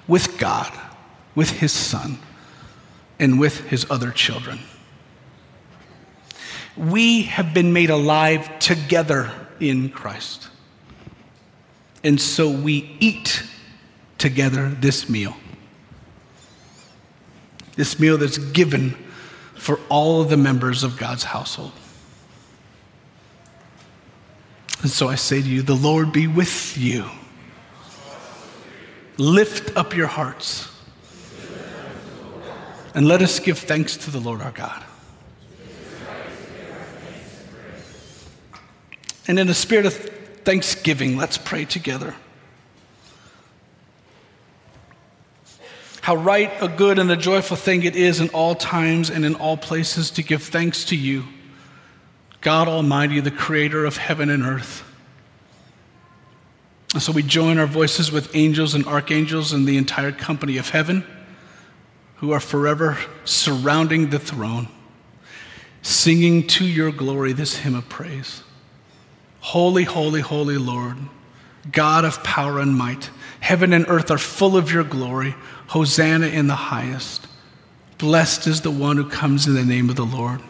with 0.07 0.39
God, 0.39 0.73
with 1.35 1.51
His 1.51 1.71
Son, 1.71 2.17
and 3.19 3.39
with 3.39 3.67
His 3.67 3.85
other 3.89 4.11
children. 4.11 4.59
We 6.77 7.23
have 7.23 7.53
been 7.53 7.73
made 7.73 7.89
alive 7.89 8.59
together 8.59 9.31
in 9.59 9.89
Christ. 9.89 10.47
And 12.03 12.19
so 12.19 12.49
we 12.49 12.95
eat 12.99 13.43
together 14.17 14.69
this 14.69 15.09
meal. 15.09 15.35
This 17.75 17.99
meal 17.99 18.17
that's 18.17 18.37
given 18.37 18.95
for 19.55 19.79
all 19.89 20.21
of 20.21 20.29
the 20.29 20.37
members 20.37 20.83
of 20.83 20.97
God's 20.97 21.25
household. 21.25 21.73
And 24.81 24.89
so 24.89 25.09
I 25.09 25.15
say 25.15 25.41
to 25.41 25.47
you, 25.47 25.61
the 25.61 25.75
Lord 25.75 26.13
be 26.13 26.27
with 26.27 26.77
you. 26.77 27.05
Lift 29.17 29.75
up 29.75 29.93
your 29.93 30.07
hearts. 30.07 30.69
And 32.93 33.07
let 33.07 33.21
us 33.21 33.39
give 33.39 33.59
thanks 33.59 33.97
to 33.97 34.11
the 34.11 34.19
Lord 34.19 34.41
our 34.41 34.51
God. 34.51 34.83
And 39.27 39.37
in 39.37 39.47
a 39.47 39.53
spirit 39.53 39.85
of 39.85 39.93
thanksgiving, 39.93 41.15
let's 41.15 41.37
pray 41.37 41.65
together. 41.65 42.15
How 46.01 46.15
right, 46.15 46.51
a 46.59 46.67
good, 46.67 46.97
and 46.97 47.11
a 47.11 47.15
joyful 47.15 47.55
thing 47.55 47.83
it 47.83 47.95
is 47.95 48.19
in 48.19 48.29
all 48.29 48.55
times 48.55 49.11
and 49.11 49.23
in 49.23 49.35
all 49.35 49.57
places 49.57 50.09
to 50.11 50.23
give 50.23 50.41
thanks 50.41 50.85
to 50.85 50.95
you, 50.95 51.25
God 52.41 52.67
Almighty, 52.67 53.19
the 53.19 53.29
creator 53.29 53.85
of 53.85 53.97
heaven 53.97 54.31
and 54.31 54.41
earth. 54.41 54.83
And 56.95 57.03
so 57.03 57.11
we 57.11 57.21
join 57.21 57.59
our 57.59 57.67
voices 57.67 58.11
with 58.11 58.35
angels 58.35 58.73
and 58.73 58.87
archangels 58.87 59.53
and 59.53 59.67
the 59.67 59.77
entire 59.77 60.11
company 60.11 60.57
of 60.57 60.69
heaven 60.69 61.05
who 62.19 62.31
are 62.31 62.39
forever 62.39 62.97
surrounding 63.23 64.09
the 64.09 64.19
throne, 64.19 64.67
singing 65.81 66.45
to 66.45 66.65
your 66.65 66.91
glory 66.91 67.33
this 67.33 67.57
hymn 67.57 67.75
of 67.75 67.87
praise. 67.87 68.43
Holy, 69.39 69.83
holy, 69.83 70.21
holy 70.21 70.57
Lord, 70.57 70.97
God 71.71 72.03
of 72.03 72.23
power 72.23 72.59
and 72.59 72.75
might, 72.75 73.09
heaven 73.39 73.71
and 73.71 73.85
earth 73.87 74.11
are 74.11 74.17
full 74.17 74.57
of 74.57 74.71
your 74.71 74.83
glory. 74.83 75.35
Hosanna 75.67 76.27
in 76.27 76.47
the 76.47 76.55
highest. 76.55 77.27
Blessed 77.99 78.47
is 78.47 78.61
the 78.61 78.71
one 78.71 78.97
who 78.97 79.07
comes 79.07 79.45
in 79.45 79.53
the 79.53 79.63
name 79.63 79.89
of 79.89 79.95
the 79.95 80.05
Lord. 80.05 80.41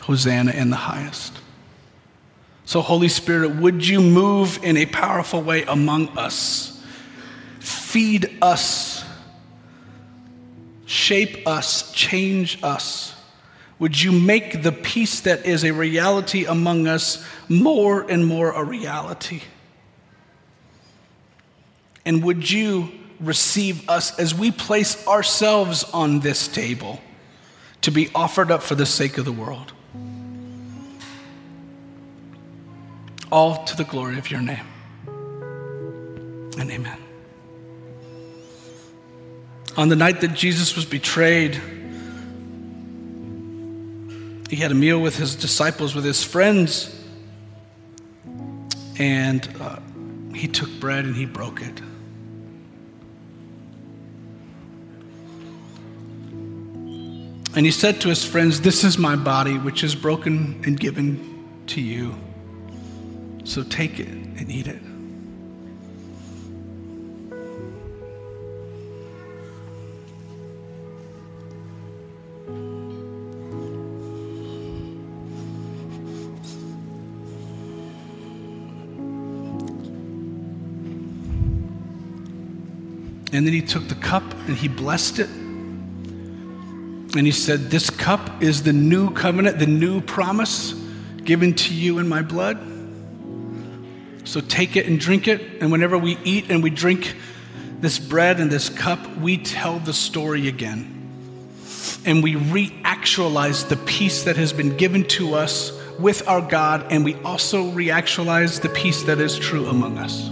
Hosanna 0.00 0.50
in 0.50 0.70
the 0.70 0.76
highest. 0.76 1.32
So, 2.64 2.80
Holy 2.80 3.08
Spirit, 3.08 3.56
would 3.56 3.86
you 3.86 4.00
move 4.00 4.58
in 4.62 4.76
a 4.76 4.86
powerful 4.86 5.42
way 5.42 5.62
among 5.62 6.08
us? 6.18 6.82
Feed 7.60 8.36
us, 8.42 8.91
shape 11.12 11.46
us, 11.46 11.92
change 11.92 12.58
us 12.62 13.14
would 13.82 14.00
you 14.00 14.12
make 14.12 14.62
the 14.62 14.70
peace 14.70 15.22
that 15.22 15.44
is 15.44 15.64
a 15.64 15.72
reality 15.72 16.44
among 16.44 16.86
us 16.86 17.26
more 17.48 18.08
and 18.08 18.24
more 18.24 18.52
a 18.52 18.62
reality? 18.62 19.42
And 22.06 22.22
would 22.22 22.48
you 22.48 22.92
receive 23.18 23.90
us 23.90 24.16
as 24.20 24.36
we 24.36 24.52
place 24.52 25.04
ourselves 25.08 25.82
on 25.82 26.20
this 26.20 26.46
table 26.46 27.00
to 27.80 27.90
be 27.90 28.08
offered 28.14 28.52
up 28.52 28.62
for 28.62 28.76
the 28.76 28.86
sake 28.86 29.18
of 29.18 29.24
the 29.24 29.32
world? 29.32 29.72
All 33.32 33.64
to 33.64 33.76
the 33.76 33.82
glory 33.82 34.16
of 34.16 34.30
your 34.30 34.42
name. 34.42 34.66
And 36.56 36.70
amen. 36.70 37.01
On 39.76 39.88
the 39.88 39.96
night 39.96 40.20
that 40.20 40.34
Jesus 40.34 40.76
was 40.76 40.84
betrayed, 40.84 41.54
he 44.50 44.56
had 44.56 44.70
a 44.70 44.74
meal 44.74 45.00
with 45.00 45.16
his 45.16 45.34
disciples, 45.34 45.94
with 45.94 46.04
his 46.04 46.22
friends, 46.22 46.94
and 48.98 49.48
uh, 49.60 49.78
he 50.34 50.46
took 50.46 50.68
bread 50.78 51.06
and 51.06 51.16
he 51.16 51.24
broke 51.24 51.62
it. 51.62 51.80
And 57.54 57.66
he 57.66 57.70
said 57.70 58.00
to 58.02 58.08
his 58.08 58.24
friends, 58.24 58.60
This 58.60 58.84
is 58.84 58.98
my 58.98 59.16
body, 59.16 59.56
which 59.56 59.82
is 59.82 59.94
broken 59.94 60.62
and 60.66 60.78
given 60.78 61.64
to 61.68 61.80
you. 61.80 62.14
So 63.44 63.62
take 63.62 64.00
it 64.00 64.08
and 64.08 64.50
eat 64.50 64.66
it. 64.66 64.80
And 83.32 83.46
then 83.46 83.54
he 83.54 83.62
took 83.62 83.88
the 83.88 83.94
cup 83.94 84.22
and 84.46 84.56
he 84.56 84.68
blessed 84.68 85.18
it. 85.20 85.28
And 87.14 87.26
he 87.26 87.32
said, 87.32 87.70
This 87.70 87.90
cup 87.90 88.42
is 88.42 88.62
the 88.62 88.72
new 88.72 89.10
covenant, 89.10 89.58
the 89.58 89.66
new 89.66 90.00
promise 90.00 90.74
given 91.24 91.54
to 91.54 91.74
you 91.74 91.98
in 91.98 92.08
my 92.08 92.22
blood. 92.22 92.58
So 94.24 94.40
take 94.40 94.76
it 94.76 94.86
and 94.86 95.00
drink 95.00 95.28
it. 95.28 95.60
And 95.60 95.72
whenever 95.72 95.98
we 95.98 96.18
eat 96.24 96.50
and 96.50 96.62
we 96.62 96.70
drink 96.70 97.16
this 97.80 97.98
bread 97.98 98.38
and 98.38 98.50
this 98.50 98.68
cup, 98.68 99.16
we 99.18 99.38
tell 99.38 99.78
the 99.78 99.92
story 99.92 100.48
again. 100.48 100.88
And 102.04 102.22
we 102.22 102.34
reactualize 102.34 103.68
the 103.68 103.76
peace 103.76 104.24
that 104.24 104.36
has 104.36 104.52
been 104.52 104.76
given 104.76 105.04
to 105.04 105.34
us 105.34 105.72
with 105.98 106.26
our 106.26 106.40
God, 106.40 106.86
and 106.90 107.04
we 107.04 107.14
also 107.16 107.70
reactualize 107.70 108.60
the 108.60 108.68
peace 108.70 109.02
that 109.04 109.20
is 109.20 109.38
true 109.38 109.66
among 109.66 109.98
us. 109.98 110.31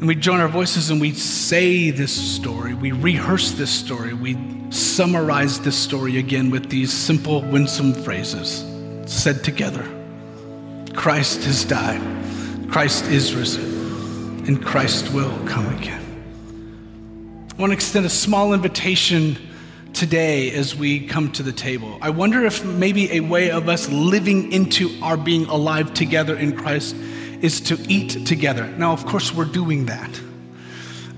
And 0.00 0.08
we 0.08 0.14
join 0.14 0.40
our 0.40 0.48
voices 0.48 0.88
and 0.88 0.98
we 0.98 1.12
say 1.12 1.90
this 1.90 2.10
story. 2.10 2.72
We 2.72 2.90
rehearse 2.90 3.52
this 3.52 3.70
story. 3.70 4.14
We 4.14 4.38
summarize 4.70 5.60
this 5.60 5.76
story 5.76 6.16
again 6.16 6.50
with 6.50 6.70
these 6.70 6.90
simple, 6.90 7.42
winsome 7.42 7.92
phrases 7.92 8.64
said 9.04 9.44
together 9.44 9.86
Christ 10.94 11.44
has 11.44 11.66
died, 11.66 12.00
Christ 12.70 13.04
is 13.08 13.34
risen, 13.34 14.46
and 14.46 14.64
Christ 14.64 15.12
will 15.12 15.36
come 15.46 15.66
again. 15.76 16.02
I 17.58 17.60
want 17.60 17.72
to 17.72 17.74
extend 17.74 18.06
a 18.06 18.10
small 18.10 18.54
invitation 18.54 19.36
today 19.92 20.50
as 20.52 20.74
we 20.74 21.06
come 21.06 21.30
to 21.32 21.42
the 21.42 21.52
table. 21.52 21.98
I 22.00 22.08
wonder 22.08 22.46
if 22.46 22.64
maybe 22.64 23.12
a 23.12 23.20
way 23.20 23.50
of 23.50 23.68
us 23.68 23.86
living 23.90 24.50
into 24.50 24.90
our 25.02 25.18
being 25.18 25.44
alive 25.44 25.92
together 25.92 26.36
in 26.36 26.56
Christ 26.56 26.96
is 27.42 27.60
to 27.62 27.76
eat 27.88 28.26
together. 28.26 28.66
Now, 28.66 28.92
of 28.92 29.06
course, 29.06 29.34
we're 29.34 29.44
doing 29.44 29.86
that. 29.86 30.20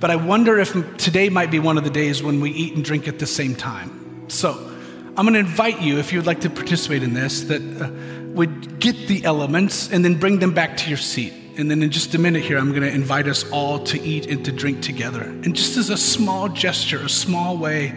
But 0.00 0.10
I 0.10 0.16
wonder 0.16 0.58
if 0.58 0.72
today 0.96 1.28
might 1.28 1.50
be 1.50 1.58
one 1.58 1.78
of 1.78 1.84
the 1.84 1.90
days 1.90 2.22
when 2.22 2.40
we 2.40 2.50
eat 2.50 2.74
and 2.74 2.84
drink 2.84 3.06
at 3.06 3.18
the 3.18 3.26
same 3.26 3.54
time. 3.54 4.28
So, 4.28 4.70
I'm 5.16 5.26
going 5.26 5.34
to 5.34 5.40
invite 5.40 5.82
you, 5.82 5.98
if 5.98 6.12
you'd 6.12 6.24
like 6.24 6.40
to 6.40 6.50
participate 6.50 7.02
in 7.02 7.12
this, 7.12 7.42
that 7.42 7.60
uh, 7.82 7.90
would 8.32 8.80
get 8.80 9.08
the 9.08 9.24
elements 9.24 9.92
and 9.92 10.02
then 10.02 10.18
bring 10.18 10.38
them 10.38 10.54
back 10.54 10.78
to 10.78 10.88
your 10.88 10.96
seat. 10.96 11.34
And 11.58 11.70
then 11.70 11.82
in 11.82 11.90
just 11.90 12.14
a 12.14 12.18
minute 12.18 12.42
here, 12.42 12.56
I'm 12.56 12.70
going 12.70 12.82
to 12.82 12.90
invite 12.90 13.28
us 13.28 13.48
all 13.50 13.84
to 13.84 14.00
eat 14.00 14.26
and 14.26 14.42
to 14.46 14.52
drink 14.52 14.80
together. 14.80 15.20
And 15.20 15.54
just 15.54 15.76
as 15.76 15.90
a 15.90 15.98
small 15.98 16.48
gesture, 16.48 16.98
a 16.98 17.10
small 17.10 17.58
way 17.58 17.94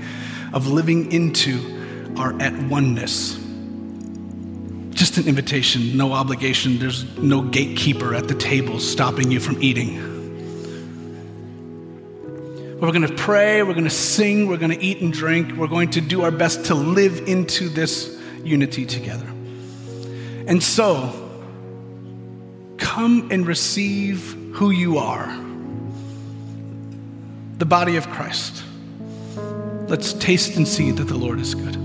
of 0.51 0.67
living 0.67 1.13
into 1.13 2.13
our 2.17 2.39
at 2.41 2.53
oneness 2.63 3.44
just 4.95 5.17
an 5.17 5.27
invitation, 5.27 5.95
no 5.95 6.13
obligation. 6.13 6.79
There's 6.79 7.03
no 7.17 7.41
gatekeeper 7.41 8.15
at 8.15 8.27
the 8.27 8.33
table 8.33 8.79
stopping 8.79 9.29
you 9.29 9.39
from 9.39 9.61
eating. 9.61 10.13
We're 12.79 12.91
going 12.91 13.07
to 13.07 13.13
pray, 13.13 13.61
we're 13.61 13.73
going 13.73 13.83
to 13.85 13.89
sing, 13.89 14.47
we're 14.47 14.57
going 14.57 14.71
to 14.71 14.81
eat 14.83 15.01
and 15.01 15.11
drink, 15.11 15.55
we're 15.55 15.67
going 15.67 15.91
to 15.91 16.01
do 16.01 16.23
our 16.23 16.31
best 16.31 16.65
to 16.65 16.75
live 16.75 17.27
into 17.27 17.69
this 17.69 18.19
unity 18.43 18.85
together. 18.85 19.27
And 20.47 20.61
so, 20.63 21.13
come 22.77 23.29
and 23.31 23.45
receive 23.45 24.33
who 24.53 24.71
you 24.71 24.97
are 24.97 25.43
the 27.57 27.65
body 27.65 27.95
of 27.95 28.09
Christ. 28.09 28.63
Let's 29.87 30.13
taste 30.13 30.57
and 30.57 30.67
see 30.67 30.91
that 30.91 31.05
the 31.05 31.15
Lord 31.15 31.39
is 31.39 31.55
good. 31.55 31.84